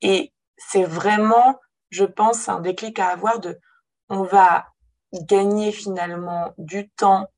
[0.00, 1.60] Et c'est vraiment,
[1.90, 3.60] je pense, un déclic à avoir de,
[4.08, 4.68] on va
[5.12, 7.28] gagner finalement du temps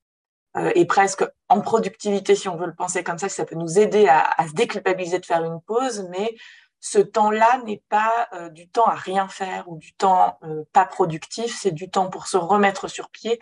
[0.57, 3.79] euh, et presque en productivité, si on veut le penser comme ça, ça peut nous
[3.79, 6.35] aider à, se déculpabiliser de faire une pause, mais
[6.81, 10.87] ce temps-là n'est pas euh, du temps à rien faire ou du temps euh, pas
[10.87, 13.41] productif, c'est du temps pour se remettre sur pied,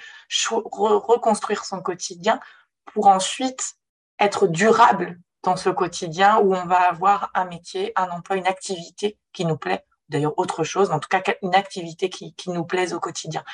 [0.50, 2.40] reconstruire son quotidien
[2.84, 3.74] pour ensuite
[4.18, 9.18] être durable dans ce quotidien où on va avoir un métier, un emploi, une activité
[9.32, 12.94] qui nous plaît, d'ailleurs autre chose, en tout cas une activité qui, qui nous plaise
[12.94, 13.44] au quotidien.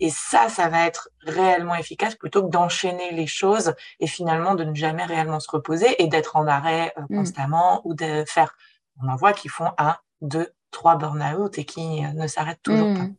[0.00, 4.64] Et ça, ça va être réellement efficace plutôt que d'enchaîner les choses et finalement de
[4.64, 7.16] ne jamais réellement se reposer et d'être en arrêt euh, mmh.
[7.16, 8.56] constamment ou de faire
[9.02, 13.04] on en voit qui font un, deux, trois burn-out et qui ne s'arrêtent toujours pas.
[13.04, 13.16] Mmh.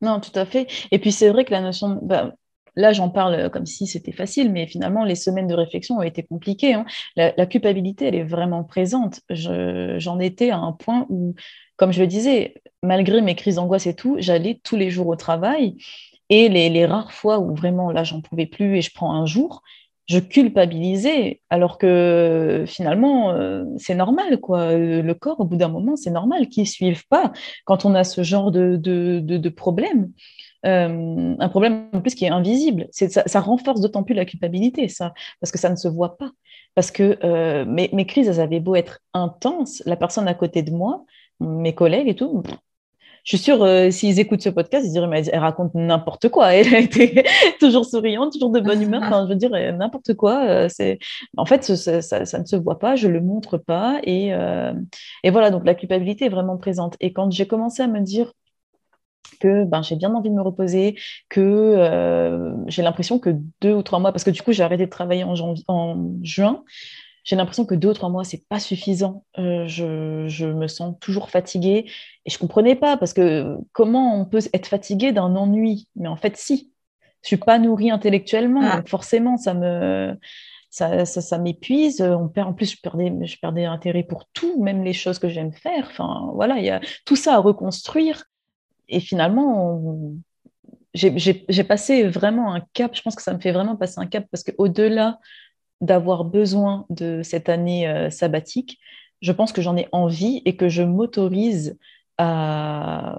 [0.00, 0.66] Non, tout à fait.
[0.90, 2.34] Et puis c'est vrai que la notion, bah,
[2.76, 6.22] là j'en parle comme si c'était facile, mais finalement les semaines de réflexion ont été
[6.22, 6.74] compliquées.
[6.74, 6.84] Hein.
[7.16, 9.20] La, culpabilité, elle est vraiment présente.
[9.30, 11.34] J'en étais à un point où,
[11.76, 15.16] comme je le disais, malgré mes crises d'angoisse et tout, j'allais tous les jours au
[15.16, 15.76] travail.
[16.30, 19.62] Et les, rares fois où vraiment là j'en pouvais plus et je prends un jour,
[20.06, 24.74] je culpabilisais, alors que finalement, euh, c'est normal, quoi.
[24.74, 27.32] Le corps, au bout d'un moment, c'est normal qu'il ne suive pas
[27.64, 30.10] quand on a ce genre de, de, de, problème.
[30.66, 32.88] Euh, un problème en plus qui est invisible.
[32.90, 36.30] Ça, renforce d'autant plus la culpabilité, ça, parce que ça ne se voit pas.
[36.74, 40.62] Parce que euh, mes, mes, crises, elles avaient beau être intenses, la personne à côté
[40.62, 41.04] de moi,
[41.40, 42.42] mes collègues et tout,
[43.24, 46.48] je suis sûre, euh, s'ils écoutent ce podcast, ils diraient, mais elle, raconte n'importe quoi.
[46.54, 47.24] Elle a été
[47.58, 49.02] toujours souriante, toujours de bonne humeur.
[49.02, 50.44] Enfin, je veux dire, euh, n'importe quoi.
[50.46, 50.68] Euh.
[51.38, 53.98] En fait, ça, ne se voit pas, je ne le montre pas.
[54.04, 54.28] Et,
[55.22, 56.96] et voilà, donc la culpabilité est vraiment présente.
[57.00, 58.32] Et quand j'ai commencé à me dire
[59.40, 60.96] que ben, j'ai bien envie de me reposer,
[61.30, 63.30] que j'ai l'impression que
[63.62, 65.34] deux ou trois mois, parce que du coup, j'ai arrêté de travailler en
[66.22, 66.62] juin,
[67.24, 69.24] j'ai l'impression que deux ou trois mois, c'est pas suffisant.
[69.38, 71.86] Euh, je, je, me sens toujours fatiguée
[72.26, 75.88] et je comprenais pas parce que comment on peut être fatigué d'un ennui?
[75.96, 76.70] Mais en fait, si.
[77.22, 78.76] Je suis pas nourrie intellectuellement, ah.
[78.76, 80.14] donc forcément, ça me
[80.68, 82.02] ça, ça, ça m'épuise.
[82.02, 85.30] On perd, en plus, je perdais, je perdais intérêt pour tout, même les choses que
[85.30, 85.86] j'aime faire.
[85.90, 88.24] Enfin, voilà, il y a tout ça à reconstruire.
[88.88, 89.80] Et finalement,
[90.92, 92.94] j'ai passé vraiment un cap.
[92.94, 95.18] Je pense que ça me fait vraiment passer un cap parce qu'au-delà
[95.80, 98.78] d'avoir besoin de cette année euh, sabbatique,
[99.20, 101.78] je pense que j'en ai envie et que je m'autorise
[102.18, 103.18] à,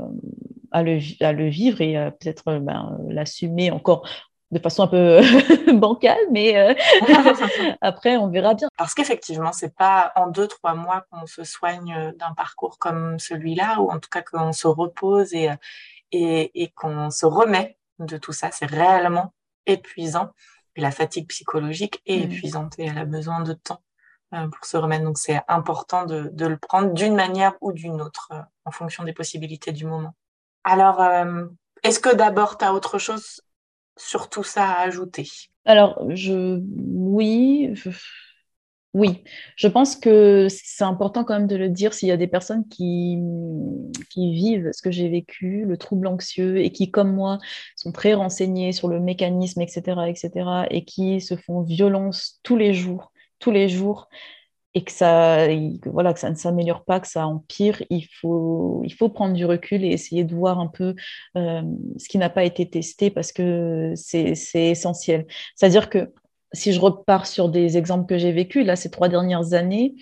[0.74, 4.08] le, à, le, vivre et peut-être euh, ben, l'assumer encore
[4.52, 5.22] de façon un peu
[5.74, 6.74] bancale, mais euh,
[7.82, 8.70] après, on verra bien.
[8.78, 13.82] Parce qu'effectivement, c'est pas en deux, trois mois qu'on se soigne d'un parcours comme celui-là,
[13.82, 15.50] ou en tout cas qu'on se repose et,
[16.12, 18.50] et, et qu'on se remet de tout ça.
[18.52, 19.34] C'est réellement
[19.66, 20.30] épuisant
[20.82, 22.32] la fatigue psychologique est mmh.
[22.32, 23.82] épuisante et elle a besoin de temps
[24.34, 25.04] euh, pour se remettre.
[25.04, 29.14] Donc c'est important de, le prendre d'une manière ou d'une autre euh, en fonction des
[29.14, 30.16] possibilités du moment.
[30.64, 31.46] Alors, euh,
[31.84, 33.42] est-ce que d'abord tu as autre chose
[33.98, 35.30] sur tout ça à ajouter?
[35.64, 37.74] Alors, je oui,
[38.96, 39.26] oui,
[39.58, 42.66] je pense que c'est important quand même de le dire s'il y a des personnes
[42.70, 43.18] qui,
[44.16, 47.40] vivent ce que j'ai vécu, le trouble anxieux, et qui, comme moi,
[47.76, 50.32] sont très renseignées sur le mécanisme, etc., etc.,
[50.72, 54.08] et qui se font violence tous les jours, tous les jours,
[54.76, 55.46] et que ça,
[55.86, 59.46] voilà, que ça ne s'améliore pas, que ça empire, il faut, il faut prendre du
[59.46, 60.96] recul et essayer de voir un peu
[61.36, 61.62] euh,
[61.98, 65.28] ce qui n'a pas été testé parce que c'est essentiel.
[65.56, 66.14] C'est-à-dire que
[66.56, 69.96] si je repars sur des exemples que j'ai vécus, là, ces trois dernières années,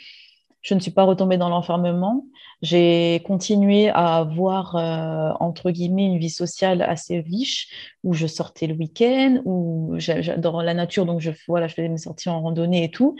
[0.61, 2.25] je ne suis pas retombée dans l'enfermement.
[2.61, 8.67] J'ai continué à avoir, euh, entre guillemets, une vie sociale assez riche, où je sortais
[8.67, 12.85] le week-end, où j'adore la nature, donc je, voilà, je faisais mes sorties en randonnée
[12.85, 13.17] et tout,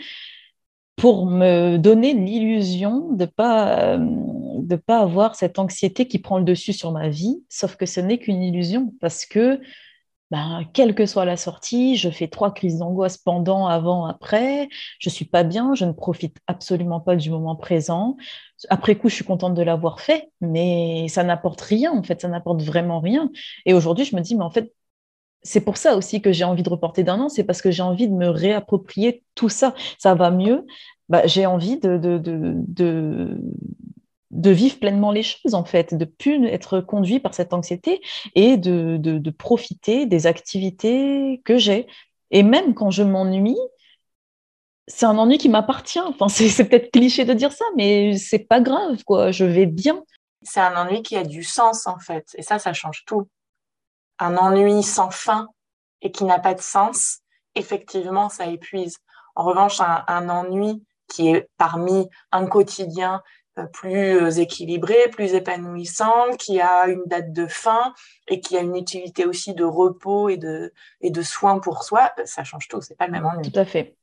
[0.96, 3.98] pour me donner l'illusion de ne pas, euh,
[4.60, 8.00] de pas avoir cette anxiété qui prend le dessus sur ma vie, sauf que ce
[8.00, 9.60] n'est qu'une illusion, parce que
[10.30, 14.68] ben, quelle que soit la sortie, je fais trois crises d'angoisse pendant, avant, après,
[14.98, 18.16] je suis pas bien, je ne profite absolument pas du moment présent.
[18.68, 22.28] Après coup, je suis contente de l'avoir fait, mais ça n'apporte rien, en fait, ça
[22.28, 23.30] n'apporte vraiment rien.
[23.66, 24.72] Et aujourd'hui, je me dis, mais en fait,
[25.42, 27.82] c'est pour ça aussi que j'ai envie de reporter d'un an, c'est parce que j'ai
[27.82, 29.74] envie de me réapproprier tout ça.
[29.98, 30.66] Ça va mieux?
[31.10, 33.40] Bah, j'ai envie de, de, de, de
[34.50, 38.00] vivre pleinement les choses, en fait, de plus être conduit par cette anxiété
[38.34, 41.86] et de, de, profiter des activités que j'ai.
[42.30, 43.58] Et même quand je m'ennuie,
[44.86, 46.00] c'est un ennui qui m'appartient.
[46.00, 49.30] Enfin, c'est peut-être cliché de dire ça, mais c'est pas grave, quoi.
[49.30, 50.02] Je vais bien.
[50.42, 52.26] C'est un ennui qui a du sens, en fait.
[52.36, 53.28] Et ça, ça change tout.
[54.18, 55.48] Un ennui sans fin
[56.02, 57.20] et qui n'a pas de sens,
[57.54, 58.98] effectivement, ça épuise.
[59.34, 63.22] En revanche, un, ennui qui est parmi un quotidien
[63.72, 67.94] plus euh, équilibré, plus épanouissant, qui a une date de fin
[68.28, 72.12] et qui a une utilité aussi de repos et de, et de soins pour soi,
[72.24, 72.80] ça change tout.
[72.80, 73.50] C'est pas le même ennui.
[73.50, 73.96] Tout à fait.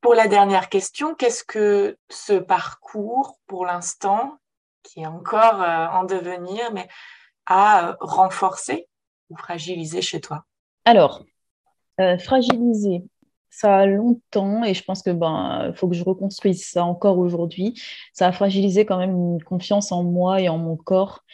[0.00, 4.38] Pour la dernière question, qu'est-ce que ce parcours, pour l'instant,
[4.82, 6.88] qui est encore euh, en devenir, mais
[7.46, 8.88] a euh, renforcé
[9.30, 10.44] ou fragilisé chez toi?
[10.84, 11.24] Alors,
[12.00, 13.02] euh, fragilisé,
[13.50, 17.80] ça a longtemps et je pense que ben faut que je reconstruise ça encore aujourd'hui.
[18.12, 21.24] Ça a fragilisé quand même une confiance en moi et en mon corps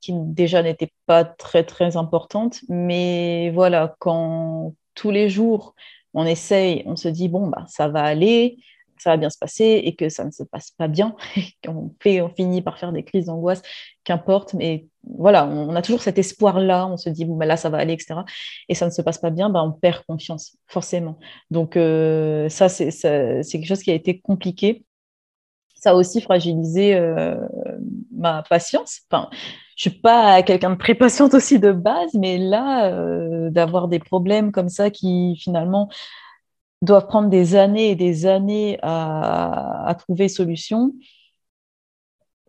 [0.00, 2.60] qui déjà n'était pas très très importante.
[2.68, 5.74] Mais voilà, quand tous les jours
[6.14, 8.58] on essaye, on se dit, bon, bah, ça va aller,
[8.98, 11.16] ça va bien se passer, et que ça ne se passe pas bien,
[11.68, 13.62] on, fait, on finit par faire des crises d'angoisse,
[14.04, 17.68] qu'importe, mais voilà, on, a toujours cet espoir-là, on se dit, bon, bah, là, ça
[17.68, 18.20] va aller, etc.
[18.68, 21.18] Et ça ne se passe pas bien, bah, on perd confiance, forcément.
[21.50, 24.84] Donc, euh, ça, c'est quelque chose qui a été compliqué.
[25.74, 27.36] Ça a aussi fragilisé euh,
[28.10, 29.02] ma patience.
[29.10, 29.28] Enfin,
[29.76, 33.98] je suis pas quelqu'un de très patiente aussi de base, mais là, euh, d'avoir des
[33.98, 35.88] problèmes comme ça qui finalement
[36.82, 40.92] doivent prendre des années et des années à, trouver solution,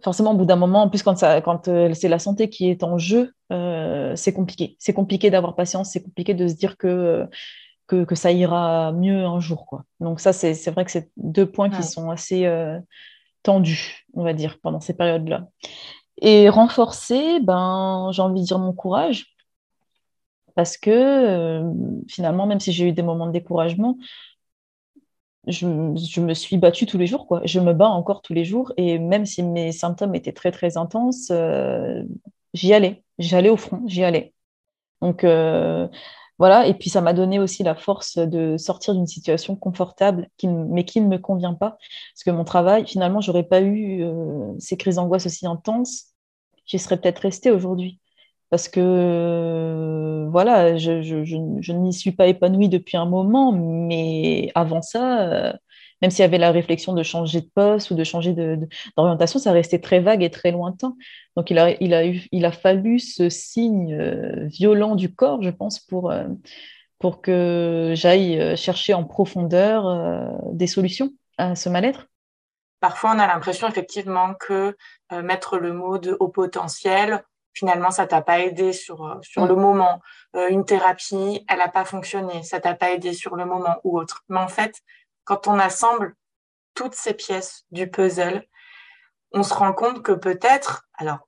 [0.05, 2.83] forcément, au bout d'un moment, en plus, quand, quand euh, c'est la santé qui est
[2.83, 4.77] en jeu, euh, c'est compliqué.
[4.79, 7.27] C'est compliqué d'avoir patience, c'est compliqué de se dire que,
[7.87, 9.65] que, ça ira mieux un jour.
[9.65, 9.83] Quoi.
[9.99, 12.49] Donc ça, c'est vrai que c'est deux points qui sont assez
[13.43, 15.47] tendus, on va dire, pendant ces périodes-là.
[16.21, 19.35] Et renforcer, ben, j'ai envie de dire mon courage.
[20.55, 21.69] Parce que euh,
[22.07, 23.97] finalement, même si j'ai eu des moments de découragement,
[25.47, 27.27] je, me suis battue tous les jours.
[27.27, 27.41] Quoi.
[27.45, 28.73] Je me bats encore tous les jours.
[28.77, 32.03] Et même si mes symptômes étaient très, très intenses, euh,
[32.53, 33.03] j'y allais.
[33.19, 34.33] J'y allais au front, j'y allais.
[35.01, 35.87] Donc, euh,
[36.37, 40.83] voilà, et puis ça m'a donné aussi la force de sortir d'une situation confortable, mais
[40.83, 41.77] qui ne me convient pas.
[42.13, 46.07] Parce que mon travail, finalement, j'aurais pas eu euh, ces crises d'angoisse aussi intenses,
[46.65, 47.99] j'y serais peut-être restée aujourd'hui.
[48.49, 55.23] Parce que, voilà, je, je, n'y suis pas épanouie depuis un moment, mais avant ça,
[55.23, 55.53] euh,
[56.01, 58.35] même s'il y avait la réflexion de changer de poste ou de changer
[58.95, 60.95] d'orientation, ça restait très vague et très lointain.
[61.35, 65.41] Donc il a, il a, eu, il a fallu ce signe euh, violent du corps,
[65.41, 66.25] je pense, pour, euh,
[66.99, 72.07] pour que j'aille chercher en profondeur des solutions à ce mal-être.
[72.79, 74.77] Parfois, on a l'impression effectivement que
[75.11, 77.23] mettre le mot de haut potentiel,
[77.55, 79.47] finalement, ça t'a pas aidé sur, sur mm.
[79.47, 80.01] le moment.
[80.49, 84.23] une thérapie, elle n'a pas fonctionné, ça t'a pas aidé sur le moment ou autre.
[84.29, 84.75] Mais en fait,
[85.23, 86.13] quand on assemble
[86.75, 88.45] toutes ces pièces du puzzle,
[89.31, 91.19] on se rend compte que peut-être, alors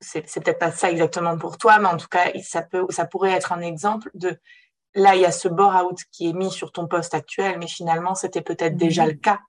[0.00, 3.06] c'est, c'est peut-être pas ça exactement pour toi, mais en tout cas, ça, peut, ça
[3.06, 4.38] pourrait être un exemple de
[4.94, 8.14] là, il y a ce bore-out qui est mis sur ton poste actuel, mais finalement,
[8.14, 9.10] c'était peut-être déjà mhm.
[9.10, 9.40] le cas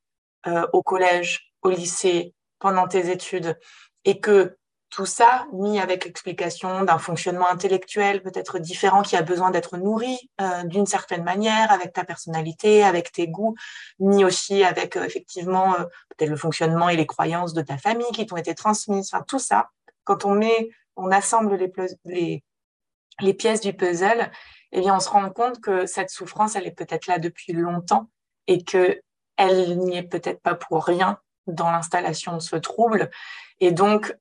[0.47, 3.57] euh, au collège, au lycée, pendant tes études,
[4.05, 4.57] et que
[4.93, 10.29] tout ça, mis avec l'explication d'un fonctionnement intellectuel peut-être différent qui a besoin d'être nourri
[10.39, 13.55] euh, d'une certaine manière avec ta personnalité, avec tes goûts,
[13.97, 18.11] mis aussi avec euh, effectivement euh, peut-être le fonctionnement et les croyances de ta famille
[18.13, 19.09] qui t'ont été transmises.
[19.11, 19.71] Enfin, tout ça,
[20.03, 21.73] quand on met, on assemble les,
[22.05, 22.43] les,
[23.19, 24.29] les pièces du puzzle,
[24.73, 28.11] eh bien, on se rend compte que cette souffrance, elle est peut-être là depuis longtemps
[28.45, 29.01] et que
[29.37, 31.17] elle n'y est peut-être pas pour rien
[31.47, 33.09] dans l'installation de ce trouble.
[33.59, 34.15] Et donc,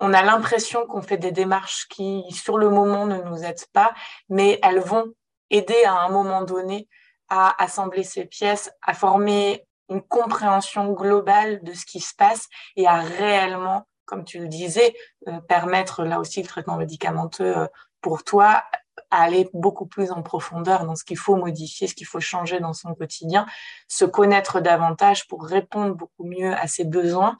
[0.00, 3.92] on a l'impression qu'on fait des démarches qui, sur le moment, ne nous aident pas,
[4.28, 5.12] mais elles vont
[5.50, 6.88] aider à un moment donné
[7.28, 12.86] à assembler ces pièces, à former une compréhension globale de ce qui se passe et
[12.86, 14.94] à réellement, comme tu le disais,
[15.26, 17.66] euh, permettre là aussi le traitement médicamenteux euh,
[18.00, 18.62] pour toi
[19.10, 22.60] à aller beaucoup plus en profondeur dans ce qu'il faut modifier, ce qu'il faut changer
[22.60, 23.46] dans son quotidien,
[23.88, 27.38] se connaître davantage pour répondre beaucoup mieux à ses besoins.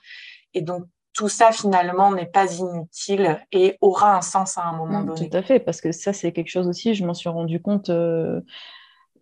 [0.54, 0.84] Et donc,
[1.18, 5.28] tout ça finalement n'est pas inutile et aura un sens à un moment mm, donné.
[5.28, 7.90] Tout à fait, parce que ça c'est quelque chose aussi, je m'en suis rendu compte
[7.90, 8.40] euh,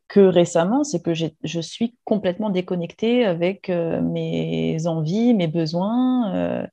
[0.07, 6.35] que récemment, c'est que je suis complètement déconnectée avec euh, mes envies, mes besoins.
[6.35, 6.67] Euh,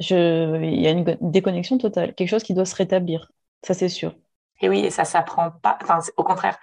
[0.00, 3.32] il y a une déconnexion totale, quelque chose qui doit se rétablir,
[3.62, 4.14] ça c'est sûr.
[4.60, 6.58] Et oui, et ça s'apprend pas, enfin au contraire,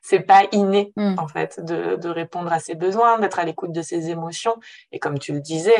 [0.00, 1.16] c'est pas inné mm.
[1.18, 4.54] en fait de, de, répondre à ses besoins, d'être à l'écoute de ses émotions.
[4.92, 5.74] Et comme tu le disais,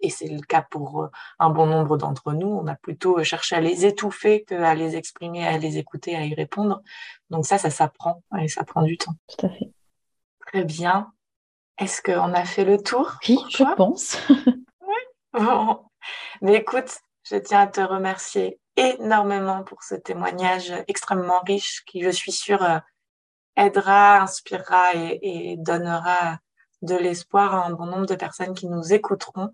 [0.00, 3.56] et c'est le cas pour euh, un bon nombre d'entre nous, on a plutôt cherché
[3.56, 6.82] à les étouffer qu'à les exprimer, à les écouter, à y répondre.
[7.30, 9.14] Donc ça, ça s'apprend et ça prend du temps.
[9.28, 9.70] Tout à fait.
[10.46, 11.12] Très bien.
[11.78, 13.18] Est-ce qu'on a fait le tour?
[13.28, 14.18] Oui, je pense.
[15.32, 15.84] Bon.
[16.40, 22.10] Mais écoute, je tiens à te remercier énormément pour ce témoignage extrêmement riche qui, je
[22.10, 22.78] suis sûre, euh,
[23.56, 26.38] aidera, inspirera et, donnera
[26.82, 29.50] de l'espoir à un bon nombre de personnes qui nous écouteront.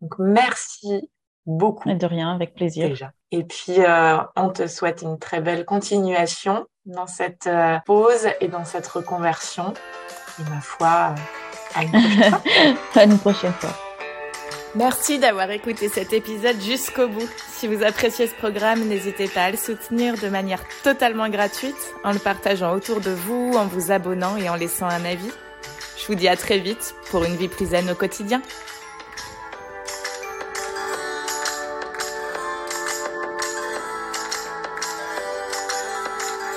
[0.00, 1.10] Donc, merci
[1.46, 1.92] beaucoup.
[1.92, 2.88] de rien, avec plaisir.
[2.88, 3.12] Déjà.
[3.30, 8.48] Et puis, euh, on te souhaite une très belle continuation dans cette euh, pause et
[8.48, 9.74] dans cette reconversion.
[10.38, 11.14] Et ma foi,
[11.74, 12.42] à une prochaine fois.
[12.94, 13.70] à une prochaine fois.
[14.76, 17.28] Merci d'avoir écouté cet épisode jusqu'au bout.
[17.48, 22.12] Si vous appréciez ce programme, n'hésitez pas à le soutenir de manière totalement gratuite en
[22.12, 25.30] le partageant autour de vous, en vous abonnant et en laissant un avis.
[25.96, 28.42] Je vous dis à très vite pour une vie plus zen au quotidien.